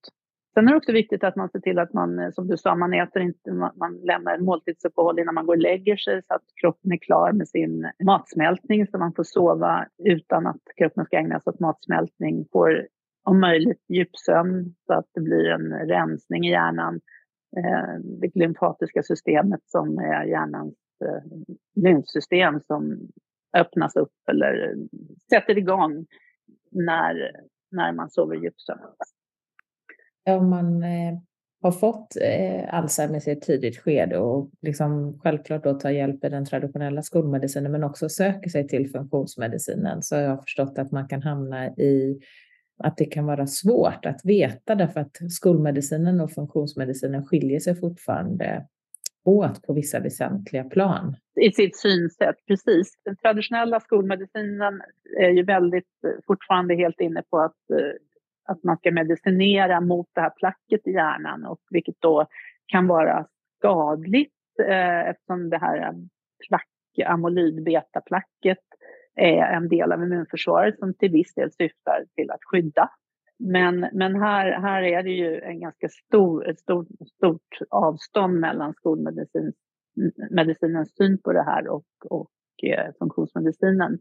Sen 0.53 0.67
är 0.67 0.71
det 0.71 0.77
också 0.77 0.91
viktigt 0.91 1.23
att 1.23 1.35
man 1.35 1.49
ser 1.49 1.59
till 1.59 1.79
att 1.79 1.93
man, 1.93 2.19
eh, 2.19 2.31
som 2.31 2.47
du 2.47 2.57
sa, 2.57 2.75
man 2.75 2.93
äter 2.93 3.21
inte, 3.21 3.51
man 3.53 3.99
lämnar 4.03 4.37
måltidsuppehåll 4.37 5.19
innan 5.19 5.35
man 5.35 5.45
går 5.45 5.53
och 5.53 5.61
lägger 5.61 5.95
sig 5.97 6.21
så 6.27 6.33
att 6.33 6.43
kroppen 6.61 6.91
är 6.91 6.97
klar 6.97 7.31
med 7.31 7.47
sin 7.47 7.91
matsmältning 8.03 8.87
så 8.87 8.97
man 8.97 9.13
får 9.13 9.23
sova 9.23 9.87
utan 10.03 10.47
att 10.47 10.61
kroppen 10.77 11.05
ska 11.05 11.17
ägna 11.17 11.39
sig 11.39 11.51
åt 11.51 11.59
matsmältning. 11.59 12.45
Får 12.51 12.87
om 13.23 13.39
möjligt 13.39 13.85
djupsömn 13.89 14.75
så 14.85 14.93
att 14.93 15.09
det 15.13 15.21
blir 15.21 15.49
en 15.49 15.73
rensning 15.73 16.45
i 16.45 16.51
hjärnan. 16.51 16.99
Eh, 17.57 17.99
det 18.21 18.35
lymfatiska 18.35 19.03
systemet 19.03 19.61
som 19.65 19.97
är 19.97 20.23
hjärnans 20.23 20.75
eh, 21.05 21.23
lymfsystem 21.83 22.59
som 22.59 23.07
öppnas 23.53 23.95
upp 23.95 24.13
eller 24.31 24.75
sätter 25.29 25.57
igång 25.57 26.05
när, 26.71 27.31
när 27.71 27.93
man 27.93 28.09
sover 28.09 28.35
djupsömn 28.35 28.79
om 30.29 30.49
man 30.49 30.83
eh, 30.83 31.17
har 31.61 31.71
fått 31.71 32.15
eh, 32.21 32.73
Alzheimers 32.73 33.27
i 33.27 33.31
ett 33.31 33.41
tidigt 33.41 33.77
skede 33.77 34.17
och 34.17 34.49
liksom 34.61 35.19
självklart 35.23 35.63
då 35.63 35.73
tar 35.73 35.89
hjälp 35.89 36.25
i 36.25 36.29
den 36.29 36.45
traditionella 36.45 37.01
skolmedicinen 37.01 37.71
men 37.71 37.83
också 37.83 38.09
söker 38.09 38.49
sig 38.49 38.67
till 38.67 38.91
funktionsmedicinen 38.91 40.03
så 40.03 40.15
har 40.15 40.21
jag 40.21 40.43
förstått 40.43 40.77
att 40.77 40.91
man 40.91 41.07
kan 41.07 41.21
hamna 41.21 41.67
i 41.67 42.19
att 42.83 42.97
det 42.97 43.05
kan 43.05 43.25
vara 43.25 43.47
svårt 43.47 44.05
att 44.05 44.21
veta 44.23 44.75
därför 44.75 44.99
att 44.99 45.31
skolmedicinen 45.31 46.21
och 46.21 46.31
funktionsmedicinen 46.31 47.25
skiljer 47.25 47.59
sig 47.59 47.75
fortfarande 47.75 48.67
åt 49.23 49.63
på 49.63 49.73
vissa 49.73 49.99
väsentliga 49.99 50.63
plan. 50.63 51.15
I 51.41 51.51
sitt 51.51 51.77
synsätt, 51.77 52.35
precis. 52.47 52.93
Den 53.05 53.15
traditionella 53.15 53.79
skolmedicinen 53.79 54.81
är 55.19 55.29
ju 55.29 55.43
väldigt 55.43 56.03
eh, 56.07 56.11
fortfarande 56.27 56.75
helt 56.75 56.99
inne 56.99 57.23
på 57.29 57.39
att 57.39 57.69
eh, 57.73 57.91
att 58.51 58.63
man 58.63 58.77
ska 58.77 58.91
medicinera 58.91 59.81
mot 59.81 60.07
det 60.15 60.21
här 60.21 60.29
placket 60.29 60.87
i 60.87 60.91
hjärnan 60.91 61.45
och 61.45 61.59
vilket 61.69 61.95
då 61.99 62.27
kan 62.65 62.87
vara 62.87 63.25
skadligt 63.57 64.33
eh, 64.67 65.09
eftersom 65.09 65.49
det 65.49 65.57
här 65.57 65.77
eh, 65.77 65.93
plack, 66.47 66.67
amolydbetaplacket, 67.05 68.59
är 69.15 69.55
en 69.55 69.69
del 69.69 69.91
av 69.91 70.03
immunförsvaret 70.03 70.79
som 70.79 70.93
till 70.93 71.11
viss 71.11 71.33
del 71.33 71.51
syftar 71.51 72.05
till 72.15 72.31
att 72.31 72.43
skydda. 72.43 72.89
Men, 73.43 73.89
men 73.93 74.15
här, 74.15 74.51
här 74.51 74.83
är 74.83 75.03
det 75.03 75.09
ju 75.09 75.39
en 75.39 75.59
ganska 75.59 75.89
stor, 75.89 76.49
ett 76.49 76.59
stort, 76.59 76.87
stort 77.15 77.57
avstånd 77.69 78.39
mellan 78.39 78.73
skolmedicinens 78.73 80.95
syn 80.97 81.17
på 81.23 81.33
det 81.33 81.43
här 81.43 81.67
och, 81.67 81.85
och 82.09 82.31
eh, 82.63 82.93
funktionsmedicinen. 82.99 83.99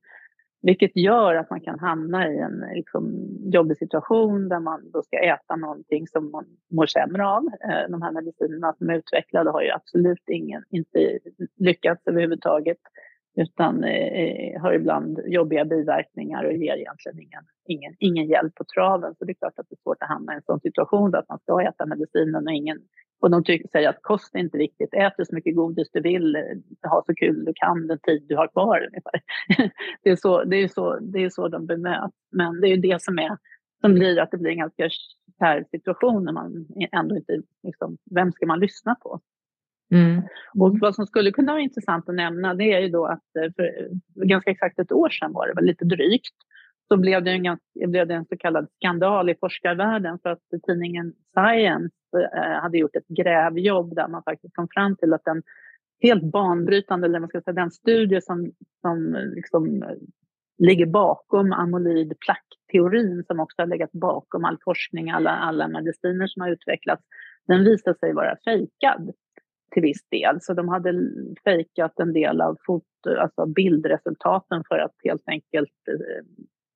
Vilket 0.62 0.96
gör 0.96 1.34
att 1.34 1.50
man 1.50 1.60
kan 1.60 1.78
hamna 1.78 2.28
i 2.28 2.38
en 2.38 2.64
liksom, 2.74 3.28
jobbig 3.52 3.78
situation 3.78 4.48
där 4.48 4.60
man 4.60 4.90
då 4.90 5.02
ska 5.02 5.18
äta 5.18 5.56
någonting 5.56 6.06
som 6.06 6.30
man 6.30 6.46
mår 6.70 6.86
sämre 6.86 7.26
av. 7.26 7.46
Eh, 7.46 7.90
de 7.90 8.02
här 8.02 8.12
medicinerna 8.12 8.72
som 8.72 8.90
är 8.90 8.94
utvecklade 8.94 9.50
har 9.50 9.62
ju 9.62 9.70
absolut 9.70 10.28
ingen, 10.28 10.64
inte 10.70 11.18
lyckats 11.56 12.06
överhuvudtaget 12.06 12.78
utan 13.36 13.84
eh, 13.84 14.60
har 14.60 14.72
ibland 14.72 15.20
jobbiga 15.26 15.64
biverkningar 15.64 16.44
och 16.44 16.52
ger 16.52 16.76
egentligen 16.76 17.18
ingen, 17.18 17.44
ingen, 17.66 17.94
ingen 17.98 18.26
hjälp 18.26 18.54
på 18.54 18.64
traven. 18.64 19.14
Så 19.18 19.24
det 19.24 19.32
är 19.32 19.34
klart 19.34 19.58
att 19.58 19.66
det 19.68 19.74
är 19.74 19.82
svårt 19.82 20.02
att 20.02 20.08
hamna 20.08 20.32
i 20.32 20.36
en 20.36 20.42
sån 20.42 20.60
situation 20.60 21.14
att 21.14 21.28
man 21.28 21.38
ska 21.38 21.62
äta 21.62 21.86
medicinen 21.86 22.46
och 22.46 22.52
ingen 22.52 22.78
och 23.20 23.30
de 23.30 23.44
tycker, 23.44 23.68
säger 23.68 23.88
att 23.88 24.02
kost 24.02 24.34
är 24.34 24.38
inte 24.38 24.58
viktigt. 24.58 24.94
Ät 24.94 25.26
så 25.26 25.34
mycket 25.34 25.56
godis 25.56 25.90
du 25.92 26.00
vill, 26.00 26.36
eh, 26.36 26.90
ha 26.90 27.02
så 27.06 27.14
kul 27.14 27.44
du 27.44 27.52
kan 27.56 27.86
den 27.86 27.98
tid 27.98 28.24
du 28.28 28.36
har 28.36 28.48
kvar. 28.48 28.88
Ungefär. 28.88 29.20
Det, 30.02 30.10
är 30.10 30.16
så, 30.16 30.44
det, 30.44 30.56
är 30.56 30.68
så, 30.68 30.98
det 30.98 31.24
är 31.24 31.30
så 31.30 31.48
de 31.48 31.66
bemöts. 31.66 32.16
Men 32.32 32.60
det 32.60 32.68
är 32.68 32.76
det 32.76 33.02
som, 33.02 33.18
är, 33.18 33.36
som 33.80 33.94
blir 33.94 34.20
att 34.20 34.30
det 34.30 34.38
blir 34.38 34.50
en 34.50 34.58
ganska 34.58 34.88
kär 35.38 35.64
situation 35.70 36.24
när 36.24 36.32
man 36.32 36.66
ändå 36.92 37.16
inte... 37.16 37.42
Liksom, 37.62 37.96
vem 38.10 38.32
ska 38.32 38.46
man 38.46 38.60
lyssna 38.60 38.94
på? 38.94 39.20
Mm. 39.90 40.22
Och 40.58 40.78
vad 40.80 40.94
som 40.94 41.06
skulle 41.06 41.32
kunna 41.32 41.52
vara 41.52 41.62
intressant 41.62 42.08
att 42.08 42.14
nämna 42.14 42.54
det 42.54 42.72
är 42.72 42.80
ju 42.80 42.88
då 42.88 43.06
att 43.06 43.36
eh, 43.36 43.52
för 43.56 43.62
eh, 43.62 44.26
ganska 44.26 44.50
exakt 44.50 44.78
ett 44.78 44.92
år 44.92 45.08
sedan 45.08 45.32
var 45.32 45.48
det 45.48 45.54
väl 45.54 45.64
lite 45.64 45.84
drygt 45.84 46.34
så 46.88 46.96
blev 46.96 47.24
det, 47.24 47.30
en, 47.30 47.58
blev 47.90 48.06
det 48.06 48.14
en 48.14 48.26
så 48.26 48.36
kallad 48.36 48.68
skandal 48.76 49.30
i 49.30 49.34
forskarvärlden 49.40 50.18
för 50.22 50.30
att 50.30 50.42
tidningen 50.66 51.12
Science 51.32 51.96
eh, 52.36 52.60
hade 52.62 52.78
gjort 52.78 52.96
ett 52.96 53.08
grävjobb 53.08 53.94
där 53.94 54.08
man 54.08 54.22
faktiskt 54.22 54.54
kom 54.54 54.68
fram 54.74 54.96
till 54.96 55.14
att 55.14 55.24
den 55.24 55.42
helt 56.02 56.32
banbrytande, 56.32 57.06
eller 57.06 57.20
man 57.20 57.28
ska 57.28 57.40
säga 57.40 57.54
den 57.54 57.70
studie 57.70 58.20
som, 58.20 58.52
som 58.80 59.16
liksom 59.34 59.84
ligger 60.58 60.86
bakom 60.86 61.52
amyloid 61.52 62.14
plack-teorin 62.18 63.24
som 63.26 63.40
också 63.40 63.62
har 63.62 63.66
legat 63.66 63.92
bakom 63.92 64.44
all 64.44 64.58
forskning, 64.64 65.10
alla, 65.10 65.30
alla 65.30 65.68
mediciner 65.68 66.26
som 66.26 66.42
har 66.42 66.50
utvecklats, 66.50 67.02
den 67.46 67.64
visar 67.64 67.94
sig 67.94 68.12
vara 68.12 68.36
fejkad 68.44 69.10
till 69.70 69.82
viss 69.82 70.08
del. 70.10 70.40
Så 70.40 70.54
de 70.54 70.68
hade 70.68 70.92
fejkat 71.44 72.00
en 72.00 72.12
del 72.12 72.40
av 72.40 72.56
foto, 72.66 73.16
alltså 73.18 73.46
bildresultaten 73.46 74.64
för 74.68 74.78
att 74.78 74.94
helt 75.04 75.28
enkelt 75.28 75.88
eh, 75.88 76.24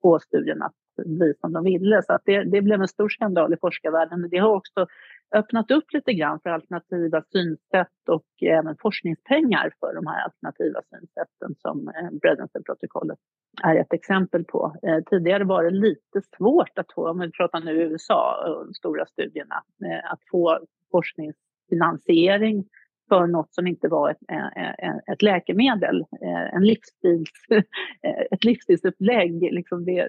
få 0.02 0.18
studien 0.18 0.62
att 0.62 0.74
bli 1.06 1.34
som 1.40 1.52
de 1.52 1.64
ville. 1.64 2.02
Så 2.02 2.12
att 2.12 2.22
det, 2.24 2.44
det 2.44 2.62
blev 2.62 2.80
en 2.80 2.88
stor 2.88 3.08
skandal 3.08 3.54
i 3.54 3.56
forskarvärlden. 3.60 4.28
Det 4.30 4.38
har 4.38 4.54
också 4.54 4.86
öppnat 5.34 5.70
upp 5.70 5.92
lite 5.92 6.12
grann 6.12 6.40
för 6.42 6.50
alternativa 6.50 7.22
synsätt 7.22 8.08
och 8.08 8.26
även 8.42 8.76
forskningspengar 8.82 9.72
för 9.80 9.94
de 9.94 10.06
här 10.06 10.24
alternativa 10.24 10.80
synsätten 10.90 11.54
som 11.58 11.88
eh, 11.88 12.10
Bredensen-protokollet 12.22 13.18
är 13.62 13.76
ett 13.76 13.92
exempel 13.92 14.44
på. 14.44 14.76
Eh, 14.82 14.98
tidigare 15.10 15.44
var 15.44 15.64
det 15.64 15.70
lite 15.70 16.22
svårt 16.36 16.78
att 16.78 16.92
få, 16.94 17.10
om 17.10 17.18
vi 17.18 17.30
pratar 17.30 17.60
nu 17.60 17.72
USA 17.72 18.46
och 18.48 18.66
de 18.66 18.74
stora 18.74 19.06
studierna, 19.06 19.62
att 20.04 20.20
få 20.30 20.58
forskningsfinansiering 20.90 22.64
för 23.08 23.26
något 23.26 23.54
som 23.54 23.66
inte 23.66 23.88
var 23.88 24.10
ett, 24.10 24.18
eh, 24.28 24.66
eh, 24.88 24.96
ett 25.12 25.22
läkemedel, 25.22 26.04
eh, 26.22 26.54
en 26.54 26.66
livsstils, 26.66 27.30
ett 28.30 28.44
livsstilsupplägg. 28.44 29.42
Liksom 29.52 29.84
det, 29.84 30.08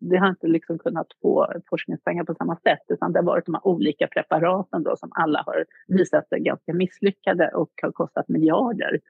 det 0.00 0.16
har 0.16 0.28
inte 0.28 0.46
liksom 0.46 0.78
kunnat 0.78 1.06
få 1.22 1.52
forskningspengar 1.70 2.24
på 2.24 2.34
samma 2.34 2.56
sätt 2.56 2.82
utan 2.88 3.12
det 3.12 3.18
har 3.18 3.26
varit 3.26 3.46
de 3.46 3.54
här 3.54 3.66
olika 3.66 4.06
preparaten 4.06 4.82
då 4.82 4.96
som 4.96 5.10
alla 5.14 5.42
har 5.46 5.64
visat 5.88 6.28
sig 6.28 6.40
ganska 6.40 6.74
misslyckade 6.74 7.48
och 7.48 7.70
har 7.82 7.92
kostat 7.92 8.28
miljarder. 8.28 9.00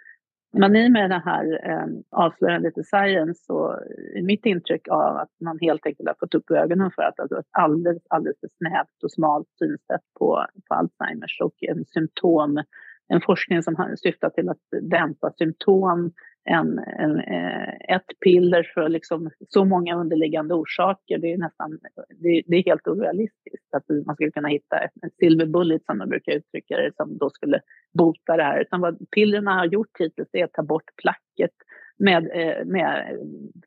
Men 0.56 0.76
i 0.76 0.90
med 0.90 1.10
det 1.10 1.22
här 1.24 1.70
eh, 1.70 1.86
avslöjandet 2.10 2.78
i 2.78 2.84
science 2.84 3.44
så 3.44 3.70
är 4.14 4.22
mitt 4.22 4.46
intryck 4.46 4.88
av 4.88 5.16
att 5.16 5.30
man 5.40 5.58
helt 5.60 5.86
enkelt 5.86 6.08
har 6.08 6.16
fått 6.20 6.34
upp 6.34 6.50
ögonen 6.50 6.90
för 6.90 7.02
att 7.02 7.20
alltså 7.20 7.38
ett 7.38 7.48
alldeles, 7.50 8.02
alldeles 8.08 8.40
för 8.40 8.48
snävt 8.58 9.04
och 9.04 9.12
smalt 9.12 9.48
synsätt 9.58 10.00
på, 10.18 10.46
på 10.68 10.74
Alzheimers 10.74 11.40
och 11.40 11.54
en 11.60 11.84
symptom, 11.84 12.62
en 13.08 13.20
forskning 13.20 13.62
som 13.62 13.96
syftar 13.96 14.30
till 14.30 14.48
att 14.48 14.58
dämpa 14.82 15.32
symptom 15.38 16.12
en, 16.44 16.78
en, 16.78 17.18
eh, 17.20 17.96
ett 17.96 18.20
piller 18.20 18.70
för 18.74 18.88
liksom 18.88 19.30
så 19.48 19.64
många 19.64 19.96
underliggande 19.96 20.54
orsaker. 20.54 21.18
Det 21.18 21.32
är 21.32 21.38
nästan 21.38 21.78
det, 22.08 22.42
det 22.46 22.56
är 22.56 22.64
helt 22.64 22.86
orealistiskt 22.86 23.74
att 23.74 24.06
man 24.06 24.14
skulle 24.14 24.30
kunna 24.30 24.48
hitta 24.48 24.78
en 24.78 25.10
silver 25.18 25.46
bullet 25.46 25.84
som 25.84 25.98
man 25.98 26.08
brukar 26.08 26.32
uttrycka 26.32 26.76
det 26.76 26.96
som 26.96 27.18
då 27.18 27.30
skulle 27.30 27.60
bota 27.92 28.36
det 28.36 28.42
här. 28.42 28.60
Utan 28.60 28.80
vad 28.80 29.10
pillerna 29.10 29.54
har 29.54 29.66
gjort 29.66 29.98
hittills 29.98 30.28
är 30.32 30.44
att 30.44 30.52
ta 30.52 30.62
bort 30.62 30.90
placket 30.96 31.52
med, 31.98 32.30
eh, 32.34 32.64
med, 32.64 33.18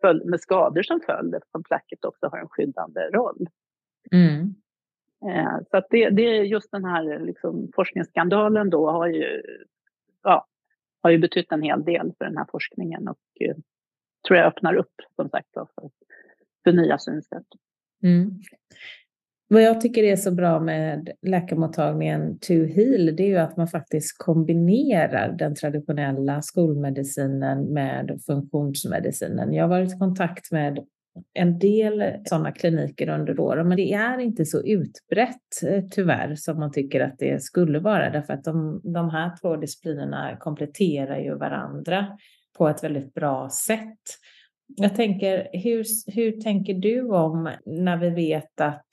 eh, 0.04 0.16
med 0.26 0.40
skador 0.40 0.84
som 0.84 1.00
följd 1.06 1.36
eftersom 1.36 1.64
placket 1.64 2.06
också 2.06 2.28
har 2.28 2.38
en 2.38 2.50
skyddande 2.50 3.02
roll. 3.02 3.48
Mm. 4.12 4.56
Eh, 5.26 5.58
så 5.72 5.78
att 5.78 5.88
det, 5.90 6.10
det 6.10 6.22
är 6.22 6.44
just 6.44 6.72
den 6.72 6.86
här 6.86 7.20
liksom, 7.20 7.72
forskningsskandalen 7.76 8.70
då 8.70 8.92
har 8.92 9.08
ju 9.08 9.42
ja, 10.24 10.48
har 11.02 11.10
ju 11.10 11.18
betytt 11.18 11.52
en 11.52 11.62
hel 11.62 11.84
del 11.84 12.14
för 12.18 12.26
den 12.26 12.38
här 12.38 12.48
forskningen 12.52 13.08
och 13.08 13.18
eh, 13.40 13.56
tror 14.28 14.40
jag 14.40 14.48
öppnar 14.48 14.74
upp 14.74 14.94
som 15.16 15.30
sagt 15.30 15.54
för, 15.54 15.68
för 16.64 16.72
nya 16.72 16.98
synsätt. 16.98 17.48
Mm. 18.04 18.40
Vad 19.50 19.62
jag 19.62 19.82
tycker 19.82 20.04
är 20.04 20.16
så 20.16 20.32
bra 20.32 20.60
med 20.60 21.12
läkarmottagningen 21.22 22.40
To 22.40 22.54
Heal, 22.54 23.16
det 23.16 23.24
är 23.24 23.28
ju 23.28 23.38
att 23.38 23.58
man 23.58 23.68
faktiskt 23.68 24.18
kombinerar 24.18 25.32
den 25.32 25.56
traditionella 25.56 26.42
skolmedicinen 26.42 27.74
med 27.74 28.20
funktionsmedicinen. 28.26 29.54
Jag 29.54 29.64
har 29.64 29.70
varit 29.70 29.96
i 29.96 29.98
kontakt 29.98 30.52
med 30.52 30.86
en 31.34 31.60
del 31.60 32.14
sådana 32.26 32.52
kliniker 32.52 33.10
under 33.10 33.40
åren, 33.40 33.68
men 33.68 33.78
det 33.78 33.94
är 33.94 34.18
inte 34.18 34.46
så 34.46 34.62
utbrett 34.62 35.64
eh, 35.68 35.84
tyvärr 35.92 36.36
som 36.36 36.60
man 36.60 36.72
tycker 36.72 37.00
att 37.00 37.20
det 37.20 37.44
skulle 37.44 37.80
vara, 37.80 38.10
därför 38.10 38.34
att 38.34 38.44
de, 38.44 38.82
de 38.84 39.10
här 39.10 39.32
två 39.42 39.56
disciplinerna 39.56 40.38
kompletterar 40.40 41.18
ju 41.20 41.36
varandra 41.36 42.18
på 42.58 42.68
ett 42.68 42.84
väldigt 42.84 43.14
bra 43.14 43.50
sätt. 43.50 44.00
Jag 44.76 44.96
tänker, 44.96 45.50
hur, 45.54 45.86
hur 46.08 46.32
tänker 46.32 46.74
du 46.74 47.02
om 47.02 47.50
när 47.66 47.98
vi 47.98 48.10
vet 48.10 48.62
att 48.62 48.88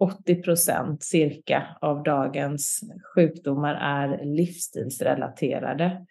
80 0.00 0.42
procent 0.42 1.02
cirka 1.02 1.76
av 1.80 2.02
dagens 2.02 2.80
sjukdomar 3.14 3.74
är 3.74 4.24
livsstilsrelaterade, 4.24 6.06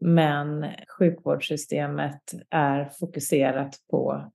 men 0.00 0.66
sjukvårdssystemet 0.98 2.32
är 2.50 2.90
fokuserat 3.00 3.74
på 3.90 4.32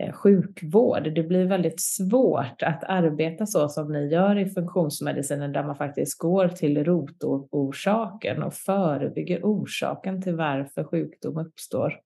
Eh, 0.00 0.12
sjukvård. 0.12 1.14
Det 1.14 1.22
blir 1.22 1.44
väldigt 1.44 1.80
svårt 1.80 2.62
att 2.62 2.84
arbeta 2.84 3.46
så 3.46 3.68
som 3.68 3.92
ni 3.92 4.08
gör 4.08 4.38
i 4.38 4.46
funktionsmedicinen 4.46 5.52
där 5.52 5.62
man 5.64 5.76
faktiskt 5.76 6.18
går 6.18 6.48
till 6.48 6.84
rotorsaken 6.84 8.42
och 8.42 8.54
förebygger 8.54 9.40
orsaken 9.42 10.22
till 10.22 10.36
varför 10.36 10.84
sjukdom 10.84 11.38
uppstår 11.38 12.00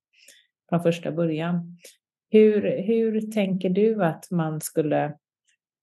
från 0.69 0.83
första 0.83 1.13
början. 1.13 1.79
Hur, 2.31 2.83
hur 2.83 3.21
tänker 3.33 3.71
du 3.71 4.05
att 4.05 4.31
man 4.31 4.61
skulle 4.61 5.15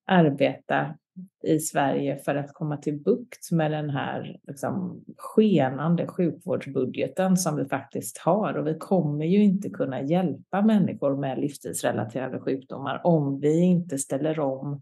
arbeta 0.05 0.95
i 1.43 1.59
Sverige 1.59 2.17
för 2.17 2.35
att 2.35 2.53
komma 2.53 2.77
till 2.77 2.99
bukt 2.99 3.51
med 3.51 3.71
den 3.71 3.89
här 3.89 4.39
liksom, 4.47 5.03
skenande 5.17 6.07
sjukvårdsbudgeten 6.07 7.37
som 7.37 7.55
vi 7.55 7.65
faktiskt 7.65 8.17
har. 8.17 8.53
Och 8.53 8.67
vi 8.67 8.77
kommer 8.77 9.25
ju 9.25 9.43
inte 9.43 9.69
kunna 9.69 10.01
hjälpa 10.01 10.61
människor 10.61 11.15
med 11.15 11.39
livsstilsrelaterade 11.39 12.39
sjukdomar 12.39 13.01
om 13.03 13.39
vi 13.39 13.61
inte 13.61 13.97
ställer 13.97 14.39
om 14.39 14.81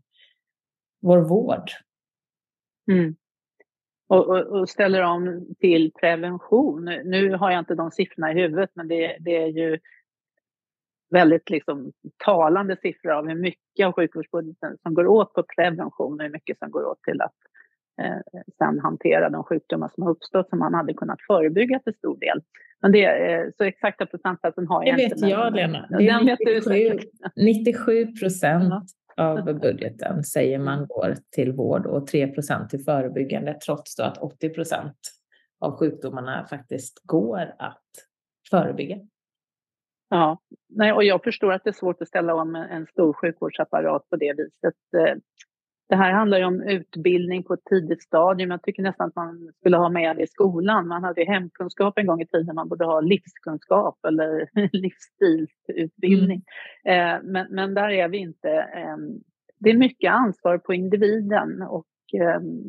vår 1.02 1.18
vård. 1.18 1.72
Mm. 2.92 3.16
Och, 4.10 4.30
och, 4.30 4.60
och, 4.60 4.70
ställer 4.70 5.02
om 5.02 5.48
till 5.60 5.92
prevention. 6.00 6.86
Nu 6.86 7.36
har 7.36 7.52
jag 7.52 7.60
inte 7.60 7.76
de 7.76 7.92
siffrorna 7.92 8.32
i 8.32 8.36
huvudet, 8.36 8.70
men 8.74 8.88
det, 8.88 9.18
det 9.20 9.38
är 9.38 9.48
ju 9.48 9.80
väldigt 11.10 11.50
liksom, 11.50 11.92
talande 12.26 12.78
siffror 12.82 13.12
av 13.12 13.28
hur 13.28 13.36
mycket 13.36 13.88
av 13.88 13.92
sjukvårdsbudgeten 13.94 14.78
som 14.84 14.94
går 14.94 15.08
åt 15.08 15.34
på 15.34 15.44
prevention 15.56 16.14
och 16.14 16.22
hur 16.22 16.32
mycket 16.32 16.58
som 16.60 16.72
går 16.72 16.86
åt 16.86 17.04
till 17.04 17.22
att 17.22 17.36
eh, 18.02 18.42
sen 18.58 18.80
hantera 18.80 19.30
de 19.30 19.44
sjukdomar 19.44 19.92
som 19.96 20.04
har 20.04 20.12
uppstått 20.12 20.50
som 20.50 20.60
man 20.60 20.74
hade 20.74 20.94
kunnat 20.94 21.22
förebygga 21.28 21.80
till 21.80 21.94
stor 21.94 22.20
del. 22.20 22.42
Men 22.82 22.92
det, 22.92 23.06
eh, 23.06 23.48
så 23.58 23.64
exakta 23.64 24.06
procentsatsen 24.06 24.68
har 24.68 24.84
jag 24.86 24.98
det 24.98 25.04
inte. 25.04 25.16
Det 25.16 25.22
vet 25.22 25.32
jag, 25.32 25.56
Lena. 25.56 25.88
Det 25.90 26.08
är 26.08 26.24
97, 26.24 27.00
97 27.36 28.08
procent 28.08 28.84
av 29.18 29.60
budgeten 29.60 30.24
säger 30.24 30.60
man 30.60 30.88
går 30.88 31.16
till 31.32 31.52
vård 31.52 31.86
och 31.86 32.08
3 32.08 32.28
procent 32.28 32.70
till 32.70 32.84
förebyggande, 32.84 33.54
trots 33.54 34.00
att 34.00 34.18
80 34.18 34.50
procent 34.50 34.98
av 35.60 35.78
sjukdomarna 35.78 36.48
faktiskt 36.50 37.02
går 37.06 37.54
att 37.60 37.84
förebygga. 38.50 38.98
Ja, 40.10 40.40
nej, 40.70 40.94
och 40.94 41.04
jag 41.04 41.24
förstår 41.24 41.52
att 41.52 41.64
det 41.64 41.70
är 41.70 41.74
svårt 41.74 42.02
att 42.02 42.08
ställa 42.08 42.34
om 42.34 42.56
en 42.56 42.86
stor 42.86 43.14
sjukvårdsapparat 43.14 44.10
på 44.10 44.16
det 44.16 44.34
viset. 44.38 44.76
Eh, 44.98 45.16
det 45.90 45.96
här 45.96 46.12
handlar 46.12 46.38
ju 46.38 46.46
om 46.46 46.62
utbildning 46.62 47.44
på 47.44 47.54
ett 47.54 47.66
tidigt 47.70 48.04
stadium. 48.04 48.52
Jag 48.52 48.64
tycker 48.64 48.84
nästan 48.84 49.08
att 49.08 49.16
man 49.16 49.52
skulle 49.60 49.78
ha 49.78 49.90
med 49.90 50.16
det 50.16 50.24
i 50.24 50.28
skolan. 50.28 50.88
Man 50.88 51.04
hade 51.04 51.22
ju 51.22 51.28
hemkunskap 51.28 51.98
en 51.98 52.08
gång 52.08 52.22
i 52.22 52.28
tiden, 52.28 52.56
man 52.56 52.70
borde 52.70 52.86
ha 52.86 53.02
livskunskap 53.02 54.06
eller 54.08 54.50
livsstilsutbildning. 54.72 56.44
Mm. 56.84 57.26
Men, 57.26 57.48
men 57.50 57.74
där 57.74 57.90
är 57.90 58.08
vi 58.08 58.18
inte. 58.18 58.50
Ehm, 58.50 59.20
det 59.60 59.70
är 59.70 59.78
mycket 59.78 60.12
ansvar 60.12 60.58
på 60.58 60.74
individen 60.74 61.62
och 61.62 61.88
ehm, 62.14 62.64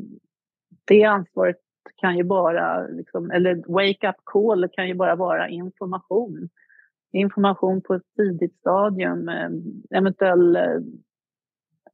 det 0.84 1.04
ansvaret 1.04 1.56
kan 1.96 2.16
ju 2.16 2.24
bara, 2.24 2.86
liksom, 2.86 3.30
eller 3.30 3.54
wake 3.68 4.08
up 4.08 4.16
call 4.24 4.68
kan 4.72 4.88
ju 4.88 4.94
bara 4.94 5.14
vara 5.14 5.48
information 5.48 6.48
information 7.12 7.82
på 7.82 7.94
ett 7.94 8.14
tidigt 8.16 8.56
stadium, 8.56 9.28
eh, 9.28 9.50
eventuell 9.90 10.56
eh, 10.56 10.80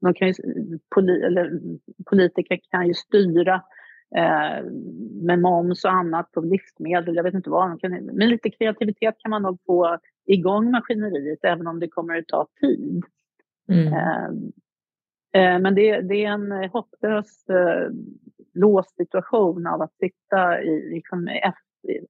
de 0.04 0.14
kan 0.14 0.28
ju, 0.28 0.34
politiker 2.10 2.60
kan 2.70 2.86
ju 2.86 2.94
styra 2.94 3.54
eh, 4.16 4.64
med 5.22 5.38
moms 5.38 5.84
och 5.84 5.90
annat 5.90 6.32
på 6.32 6.40
livsmedel. 6.40 7.16
Jag 7.16 7.22
vet 7.22 7.34
inte 7.34 7.50
vad. 7.50 7.80
Kan, 7.80 7.92
med 7.92 8.28
lite 8.28 8.50
kreativitet 8.50 9.14
kan 9.18 9.30
man 9.30 9.42
nog 9.42 9.58
få 9.66 9.98
igång 10.26 10.70
maskineriet 10.70 11.44
även 11.44 11.66
om 11.66 11.80
det 11.80 11.88
kommer 11.88 12.18
att 12.18 12.28
ta 12.28 12.46
tid. 12.60 13.04
Mm. 13.68 13.92
Eh, 13.92 14.24
eh, 15.42 15.60
men 15.60 15.74
det, 15.74 16.00
det, 16.00 16.24
är 16.24 16.30
en 16.30 16.70
hopplös 16.70 17.48
eh, 17.48 17.90
låst 18.54 18.96
situation 18.96 19.66
av 19.66 19.82
att 19.82 19.94
sitta 19.94 20.62
i, 20.62 20.90
liksom, 20.94 21.28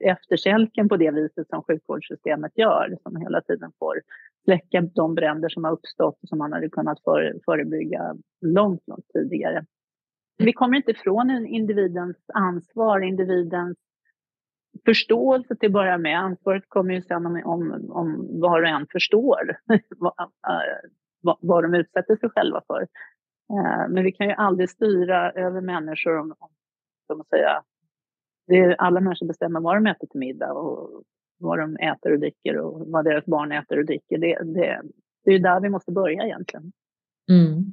efterkälken 0.01 0.89
på 0.89 0.97
det 0.97 1.11
viset 1.11 1.49
som 1.49 1.63
sjukvårdssystemet 1.63 2.53
gör, 2.59 2.97
som 3.03 3.17
hela 3.17 3.41
tiden 3.41 3.73
får 3.79 4.01
släcka 4.45 4.81
de 4.81 5.15
bränder 5.15 5.49
som 5.49 5.65
har 5.65 5.73
uppstått 5.73 6.19
och 6.23 6.29
som 6.29 6.39
man 6.39 6.53
hade 6.53 6.69
kunnat 6.69 6.99
förebygga 7.45 8.17
långt, 8.41 8.83
långt 8.87 9.09
tidigare. 9.13 9.65
Vi 10.39 10.53
kommer 10.53 10.77
inte 10.77 10.91
ifrån 10.91 11.47
individens 11.47 12.17
ansvar, 12.35 13.01
individens 13.01 13.79
förståelse 14.85 15.57
till 15.57 15.67
att 15.67 15.73
börja 15.73 15.99
med. 15.99 16.19
Ansvaret 16.19 16.65
kommer 16.69 16.95
ju 16.95 17.03
sen 17.03 17.27
om, 17.27 17.43
om, 17.45 17.91
om 17.91 18.41
var 18.41 18.63
och 18.63 18.69
en 18.69 18.87
förstår 18.93 19.51
eh, 19.73 19.79
vad, 21.23 21.39
vad, 21.41 21.65
de 21.65 21.75
utsätter 21.75 22.17
sig 22.17 22.31
själva 22.31 22.63
för. 22.67 22.83
Eh, 23.51 23.89
men 23.89 24.05
vi 24.05 24.13
kan 24.13 24.29
ju 24.29 24.35
aldrig 24.35 24.71
styra 24.71 25.33
över 25.33 25.61
människor 25.61 26.19
om, 26.19 26.35
om 27.09 27.21
att 27.21 27.29
säga, 27.29 27.63
det 28.47 28.55
är, 28.55 28.75
alla 28.79 29.01
människor 29.01 29.27
bestämmer 29.27 29.61
vad 29.61 29.77
de 29.77 29.87
äter 29.87 30.07
till 30.07 30.21
middag 30.21 30.53
och 30.53 31.03
vad 31.39 31.59
de 31.59 31.77
äter 31.77 32.13
och 32.13 32.19
dricker 32.19 32.59
och 32.59 32.87
vad 32.87 33.05
deras 33.05 33.27
barn 33.27 33.53
äter 33.53 33.79
och 33.79 33.87
dricker. 33.87 34.19
Det, 34.19 34.39
det, 34.55 34.83
det 35.25 35.31
är 35.31 35.39
där 35.39 35.61
vi 35.61 35.69
måste 35.71 35.93
börja 35.93 36.25
egentligen. 36.25 36.73
Mm. 37.31 37.73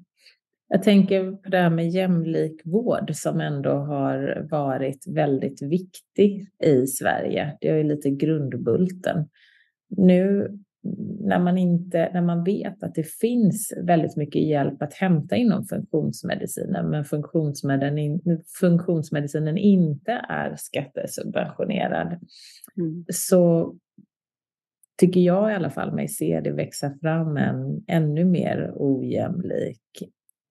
Jag 0.67 0.83
tänker 0.83 1.31
på 1.31 1.49
det 1.49 1.57
här 1.57 1.69
med 1.69 1.89
jämlik 1.89 2.61
vård 2.65 3.11
som 3.15 3.41
ändå 3.41 3.69
har 3.69 4.47
varit 4.51 5.07
väldigt 5.07 5.61
viktig 5.61 6.47
i 6.63 6.87
Sverige. 6.87 7.57
Det 7.61 7.67
är 7.67 7.77
ju 7.77 7.83
lite 7.83 8.09
grundbulten. 8.09 9.29
Nu 9.97 10.47
när 11.19 11.39
man, 11.39 11.57
inte, 11.57 12.09
när 12.13 12.21
man 12.21 12.43
vet 12.43 12.83
att 12.83 12.95
det 12.95 13.03
finns 13.03 13.73
väldigt 13.81 14.15
mycket 14.15 14.41
hjälp 14.41 14.81
att 14.81 14.93
hämta 14.93 15.35
inom 15.35 15.65
funktionsmedicinen, 15.65 16.89
men 16.89 17.05
funktionsmedicinen, 17.05 18.21
funktionsmedicinen 18.59 19.57
inte 19.57 20.11
är 20.29 20.55
skattesubventionerad, 20.57 22.19
mm. 22.77 23.05
så 23.13 23.75
tycker 24.99 25.19
jag 25.19 25.51
i 25.51 25.55
alla 25.55 25.69
fall 25.69 25.93
mig 25.93 26.07
se 26.07 26.41
det 26.41 26.51
växa 26.51 26.93
fram 27.01 27.37
en 27.37 27.83
ännu 27.87 28.25
mer 28.25 28.73
ojämlik 28.75 29.81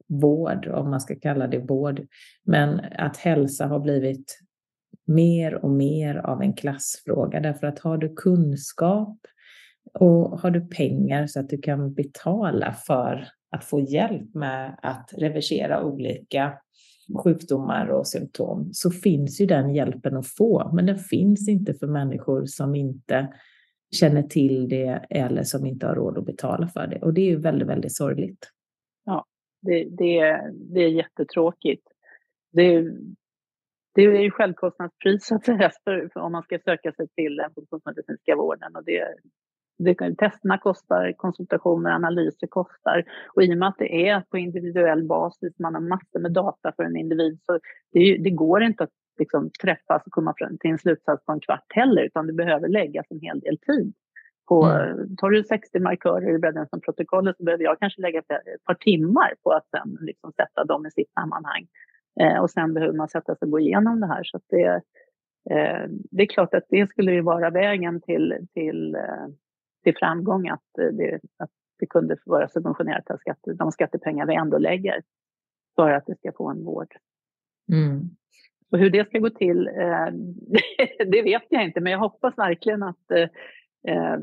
vård, 0.09 0.67
om 0.67 0.91
man 0.91 1.01
ska 1.01 1.15
kalla 1.15 1.47
det 1.47 1.59
vård. 1.59 2.07
Men 2.45 2.81
att 2.99 3.17
hälsa 3.17 3.67
har 3.67 3.81
blivit 3.81 4.39
mer 5.07 5.55
och 5.55 5.71
mer 5.71 6.15
av 6.15 6.43
en 6.43 6.53
klassfråga 6.53 7.41
därför 7.41 7.67
att 7.67 7.79
har 7.79 7.99
du 7.99 8.15
kunskap 8.15 9.17
och 9.95 10.41
har 10.41 10.51
du 10.51 10.61
pengar 10.69 11.27
så 11.27 11.41
att 11.41 11.49
du 11.49 11.59
kan 11.59 11.95
betala 11.95 12.73
för 12.73 13.29
att 13.51 13.65
få 13.65 13.81
hjälp 13.81 14.35
med 14.35 14.79
att 14.83 15.11
reversera 15.17 15.85
olika 15.85 16.53
sjukdomar 17.25 17.87
och 17.87 18.07
symptom 18.07 18.69
så 18.73 18.91
finns 18.91 19.41
ju 19.41 19.47
den 19.47 19.75
hjälpen 19.75 20.17
att 20.17 20.29
få. 20.29 20.71
Men 20.75 20.87
den 20.87 20.99
finns 20.99 21.49
inte 21.49 21.75
för 21.75 21.87
människor 21.87 22.47
som 22.47 22.75
inte 22.75 23.33
känner 23.95 24.23
till 24.23 24.69
det 24.69 25.07
eller 25.11 25.43
som 25.43 25.67
inte 25.67 25.87
har 25.87 25.95
råd 25.95 26.19
att 26.19 26.27
betala 26.27 26.69
för 26.69 26.87
det. 26.87 26.99
Och 27.03 27.15
det 27.15 27.21
är 27.21 27.27
ju 27.27 27.37
väldigt, 27.37 27.69
väldigt 27.69 27.97
sorgligt. 27.97 28.51
Ja, 29.05 29.27
det, 29.63 29.85
det, 29.85 30.41
det 30.75 30.81
är 30.81 30.89
jättetråkigt. 30.89 31.87
Det, 32.53 32.83
det 33.95 34.03
är 34.03 34.23
ju 34.23 34.31
självkostnadspris 34.31 35.27
så 35.27 35.35
alltså, 35.35 35.53
att 35.53 35.59
säga, 35.59 35.71
för, 35.85 36.09
för 36.13 36.21
om 36.21 36.33
man 36.33 36.43
ska 36.43 36.59
söka 36.65 36.93
sig 36.93 37.09
till 37.09 37.37
den 37.37 37.55
funktionsmedicinska 37.55 38.37
vården. 38.37 38.77
Och 38.77 38.85
det, 38.85 39.15
det, 39.85 40.15
testerna 40.19 40.59
kostar, 40.59 41.13
konsultationer, 41.17 41.91
analyser 41.91 42.47
kostar. 42.47 43.05
Och 43.35 43.43
i 43.43 43.55
och 43.55 43.59
med 43.59 43.69
att 43.69 43.79
det 43.79 44.09
är 44.09 44.21
på 44.21 44.39
individuell 44.39 45.05
basis, 45.05 45.59
man 45.59 45.75
har 45.75 45.83
massor 45.83 46.21
med 46.21 46.33
data 46.33 46.73
för 46.77 46.83
en 46.83 46.97
individ, 46.97 47.41
så 47.47 47.59
det, 47.93 48.17
det 48.19 48.31
går 48.31 48.63
inte 48.63 48.85
att 48.85 48.91
liksom 49.19 49.51
träffas 49.63 50.03
och 50.07 50.13
komma 50.13 50.35
fram 50.37 50.59
till 50.59 50.71
en 50.71 50.79
slutsats 50.79 51.25
på 51.25 51.33
en 51.33 51.41
kvart 51.41 51.67
heller, 51.69 52.03
utan 52.03 52.27
det 52.27 52.33
behöver 52.33 52.69
läggas 52.69 53.07
en 53.11 53.21
hel 53.21 53.41
del 53.41 53.59
tid. 53.59 53.93
På, 54.49 54.65
mm. 54.65 55.17
Tar 55.17 55.31
du 55.31 55.45
60 55.45 55.81
markörer 55.81 56.35
i 56.35 56.39
Breddenson-protokollet 56.39 57.37
så 57.37 57.45
behöver 57.45 57.65
jag 57.65 57.79
kanske 57.79 58.03
lägga 58.03 58.19
ett 58.19 58.65
par 58.65 58.75
timmar 58.75 59.35
på 59.43 59.51
att 59.53 59.69
sen 59.71 59.99
liksom 60.01 60.33
sätta 60.33 60.65
dem 60.65 60.87
i 60.87 60.91
sitt 60.91 61.13
sammanhang. 61.13 61.67
Eh, 62.21 62.43
och 62.43 62.51
sen 62.51 62.75
behöver 62.75 62.95
man 62.95 63.09
sätta 63.09 63.35
sig 63.35 63.47
och 63.47 63.51
gå 63.51 63.61
igenom 63.61 64.01
det 64.01 64.07
här. 64.07 64.25
Så 64.25 64.41
det, 64.49 64.83
eh, 65.51 65.89
det 66.11 66.23
är 66.23 66.27
klart 66.27 66.55
att 66.55 66.67
det 66.69 66.87
skulle 66.89 67.13
ju 67.13 67.21
vara 67.21 67.51
vägen 67.51 68.01
till, 68.01 68.47
till, 68.55 68.95
eh, 68.95 69.27
till 69.83 69.97
framgång 69.97 70.49
att 70.49 70.65
det, 70.75 71.21
att 71.37 71.51
det 71.79 71.87
kunde 71.87 72.17
vara 72.25 72.49
subventionerat 72.49 73.11
av 73.11 73.17
skatte, 73.17 73.53
de 73.53 73.73
skattepengar 73.73 74.27
vi 74.27 74.35
ändå 74.35 74.59
lägger 74.59 75.03
för 75.77 75.91
att 75.91 76.07
det 76.07 76.19
ska 76.19 76.33
få 76.33 76.49
en 76.49 76.65
vård. 76.65 76.95
Mm. 77.73 78.01
Och 78.73 78.79
hur 78.79 78.91
det 78.91 79.09
ska 79.09 79.19
gå 79.19 79.31
till, 79.31 79.69
eh, 79.69 80.09
det 81.07 81.23
vet 81.23 81.47
jag 81.49 81.65
inte, 81.65 81.81
men 81.81 81.93
jag 81.93 81.99
hoppas 81.99 82.39
verkligen 82.39 82.83
att 82.83 83.11
eh, 83.11 83.29
eh 83.95 84.19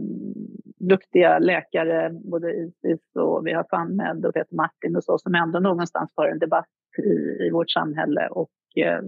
duktiga 0.79 1.39
läkare, 1.39 2.09
både 2.13 2.53
Isis 2.53 3.15
och 3.15 3.47
vi 3.47 3.53
har 3.53 3.65
FANMED 3.69 4.25
och 4.25 4.33
Peter 4.33 4.55
Martin 4.55 4.95
och 4.95 5.03
så, 5.03 5.17
som 5.17 5.35
ändå 5.35 5.59
någonstans 5.59 6.11
för 6.15 6.27
en 6.27 6.39
debatt 6.39 6.69
i, 6.97 7.43
i 7.47 7.49
vårt 7.51 7.69
samhälle 7.69 8.27
och 8.27 8.51
eh, 8.75 9.01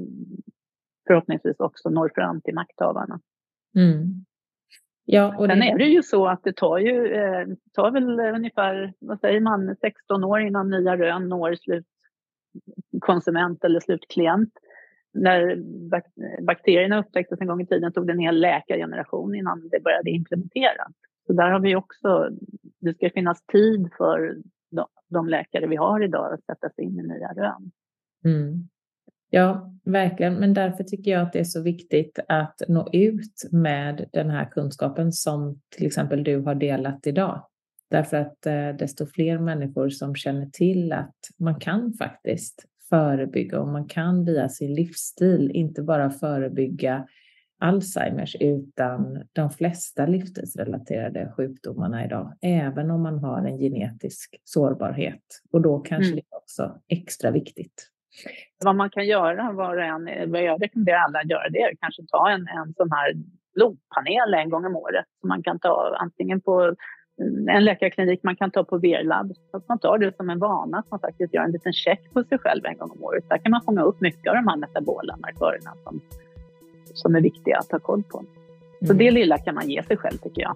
förhoppningsvis 1.07 1.59
också 1.59 1.89
når 1.89 2.11
fram 2.15 2.41
till 2.41 2.53
makthavarna. 2.53 3.19
Mm. 3.75 4.25
Ja, 5.11 5.37
och 5.37 5.45
Sen 5.45 5.59
det... 5.59 5.65
är 5.65 5.77
det 5.77 5.85
ju 5.85 6.03
så 6.03 6.27
att 6.27 6.43
det 6.43 6.55
tar 6.55 6.77
ju 6.77 7.13
eh, 7.13 7.47
tar 7.73 7.91
väl 7.91 8.19
ungefär, 8.19 8.93
vad 8.99 9.19
säger 9.19 9.39
man, 9.39 9.75
16 9.81 10.23
år 10.23 10.39
innan 10.39 10.69
nya 10.69 10.97
rön 10.97 11.29
når 11.29 11.55
slutkonsument 11.55 13.63
eller 13.63 13.79
slutklient 13.79 14.53
när 15.13 15.55
bakterierna 16.41 16.99
upptäcktes 16.99 17.41
en 17.41 17.47
gång 17.47 17.61
i 17.61 17.67
tiden 17.67 17.93
tog 17.93 18.07
det 18.07 18.13
en 18.13 18.19
hel 18.19 18.39
läkargeneration 18.39 19.35
innan 19.35 19.69
det 19.69 19.83
började 19.83 20.09
implementeras. 20.09 20.91
Så 21.27 21.33
där 21.33 21.51
har 21.51 21.59
vi 21.59 21.75
också, 21.75 22.29
det 22.81 22.93
ska 22.93 23.09
finnas 23.09 23.45
tid 23.45 23.89
för 23.97 24.37
de, 25.09 25.27
läkare 25.27 25.67
vi 25.67 25.75
har 25.75 26.03
idag 26.03 26.33
att 26.33 26.43
sätta 26.43 26.69
sig 26.69 26.83
in 26.83 26.99
i 26.99 27.03
nya 27.03 27.33
rön. 27.33 27.71
Mm. 28.25 28.69
Ja, 29.29 29.73
verkligen. 29.83 30.33
Men 30.33 30.53
därför 30.53 30.83
tycker 30.83 31.11
jag 31.11 31.21
att 31.21 31.33
det 31.33 31.39
är 31.39 31.43
så 31.43 31.61
viktigt 31.61 32.19
att 32.27 32.61
nå 32.67 32.89
ut 32.93 33.49
med 33.51 34.09
den 34.13 34.29
här 34.29 34.45
kunskapen 34.45 35.11
som 35.11 35.61
till 35.69 35.87
exempel 35.87 36.23
du 36.23 36.41
har 36.41 36.55
delat 36.55 37.07
idag. 37.07 37.45
Därför 37.89 38.17
att 38.17 38.45
eh, 38.45 38.69
desto 38.69 39.05
fler 39.05 39.39
människor 39.39 39.89
som 39.89 40.15
känner 40.15 40.45
till 40.45 40.93
att 40.93 41.15
man 41.37 41.59
kan 41.59 41.93
faktiskt 41.93 42.65
förebygga 42.89 43.59
och 43.59 43.67
man 43.67 43.87
kan 43.87 44.25
via 44.25 44.49
sin 44.49 44.73
livsstil 44.73 45.51
inte 45.53 45.83
bara 45.83 46.09
förebygga 46.09 47.07
Alzheimers 47.61 48.35
utan 48.39 49.23
de 49.33 49.49
flesta 49.49 50.05
livsstilsrelaterade 50.05 51.33
sjukdomarna 51.37 52.05
idag, 52.05 52.33
även 52.41 52.91
om 52.91 53.03
man 53.03 53.19
har 53.19 53.45
en 53.45 53.57
genetisk 53.57 54.41
sårbarhet. 54.43 55.23
Och 55.51 55.61
då 55.61 55.79
kanske 55.79 56.11
mm. 56.11 56.15
det 56.15 56.35
är 56.35 56.37
också 56.37 56.81
extra 56.87 57.31
viktigt. 57.31 57.89
Vad 58.63 58.75
man 58.75 58.89
kan 58.89 59.05
göra, 59.05 59.51
var 59.51 59.77
och 59.77 59.83
en, 59.83 60.31
vad 60.31 60.43
jag 60.43 60.63
rekommenderar 60.63 60.99
alla 60.99 61.19
att 61.19 61.29
göra, 61.29 61.49
det 61.49 61.61
är 61.61 61.75
kanske 61.81 62.01
ta 62.07 62.29
en, 62.29 62.47
en 62.47 62.73
sån 62.77 62.91
här 62.91 63.13
blodpanel 63.55 64.33
en 64.33 64.49
gång 64.49 64.65
om 64.65 64.75
året 64.75 65.05
som 65.19 65.29
man 65.29 65.43
kan 65.43 65.59
ta 65.59 65.97
antingen 65.99 66.41
på 66.41 66.75
en 67.49 67.65
läkarklinik 67.65 68.23
man 68.23 68.35
kan 68.35 68.51
ta 68.51 68.63
på 68.63 68.77
VR-labb. 68.77 69.33
Att 69.53 69.67
man 69.67 69.79
tar 69.79 69.97
det 69.97 70.15
som 70.17 70.29
en 70.29 70.39
vana, 70.39 70.77
att 70.77 70.91
man 70.91 70.99
faktiskt 70.99 71.33
gör 71.33 71.43
en 71.43 71.51
liten 71.51 71.73
check 71.73 72.13
på 72.13 72.23
sig 72.23 72.37
själv 72.37 72.65
en 72.65 72.77
gång 72.77 72.91
om 72.91 73.03
året. 73.03 73.29
Där 73.29 73.37
kan 73.37 73.51
man 73.51 73.61
fånga 73.61 73.81
upp 73.81 74.01
mycket 74.01 74.29
av 74.29 74.35
de 74.35 74.47
här 74.47 74.57
metabola 74.57 75.17
markörerna 75.17 75.73
som, 75.83 76.01
som 76.93 77.15
är 77.15 77.21
viktiga 77.21 77.57
att 77.57 77.71
ha 77.71 77.79
koll 77.79 78.03
på. 78.03 78.23
Så 78.79 78.85
mm. 78.85 78.97
det 78.97 79.11
lilla 79.11 79.37
kan 79.37 79.55
man 79.55 79.69
ge 79.69 79.83
sig 79.83 79.97
själv 79.97 80.17
tycker 80.17 80.41
jag. 80.41 80.55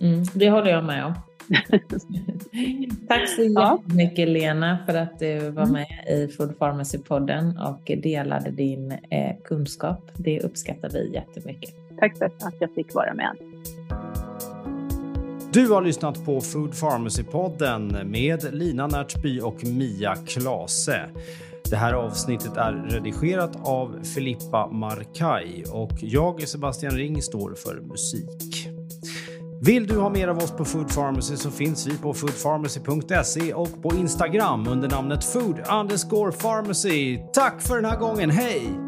Mm, 0.00 0.24
det 0.34 0.50
håller 0.50 0.70
jag 0.70 0.84
med 0.84 1.04
om. 1.04 1.14
Tack 3.08 3.28
så 3.28 3.42
jättemycket 3.42 4.18
ja. 4.18 4.32
Lena 4.32 4.78
för 4.86 4.94
att 4.94 5.18
du 5.18 5.50
var 5.50 5.62
mm. 5.62 5.72
med 5.72 5.86
i 6.08 6.28
Food 6.28 6.54
Pharmacy-podden 6.58 7.68
och 7.68 8.00
delade 8.02 8.50
din 8.50 8.92
eh, 8.92 9.36
kunskap. 9.44 10.10
Det 10.16 10.40
uppskattar 10.40 10.90
vi 10.90 11.12
jättemycket. 11.12 11.74
Tack 11.98 12.18
för 12.18 12.24
att 12.24 12.54
jag 12.60 12.74
fick 12.74 12.94
vara 12.94 13.14
med. 13.14 13.36
Du 15.52 15.68
har 15.68 15.82
lyssnat 15.82 16.24
på 16.24 16.40
Food 16.40 16.74
Pharmacy-podden 16.74 18.04
med 18.04 18.54
Lina 18.54 18.86
Närtby 18.86 19.40
och 19.40 19.64
Mia 19.64 20.14
Klase. 20.14 21.00
Det 21.70 21.76
här 21.76 21.92
avsnittet 21.92 22.56
är 22.56 22.72
redigerat 22.72 23.56
av 23.62 24.02
Filippa 24.02 24.66
Markaj 24.66 25.64
och 25.72 25.92
jag, 26.00 26.48
Sebastian 26.48 26.92
Ring, 26.92 27.22
står 27.22 27.54
för 27.54 27.80
musik. 27.80 28.77
Vill 29.60 29.86
du 29.86 29.98
ha 29.98 30.10
mer 30.10 30.28
av 30.28 30.38
oss 30.38 30.50
på 30.50 30.64
Food 30.64 30.94
Pharmacy 30.94 31.36
så 31.36 31.50
finns 31.50 31.86
vi 31.86 31.98
på 31.98 32.14
foodpharmacy.se 32.14 33.52
och 33.54 33.82
på 33.82 33.94
Instagram 33.94 34.68
under 34.68 34.88
namnet 34.88 35.24
food 35.24 35.64
underscore 35.70 36.32
pharmacy. 36.32 37.18
Tack 37.32 37.62
för 37.62 37.76
den 37.76 37.84
här 37.84 37.98
gången, 37.98 38.30
hej! 38.30 38.87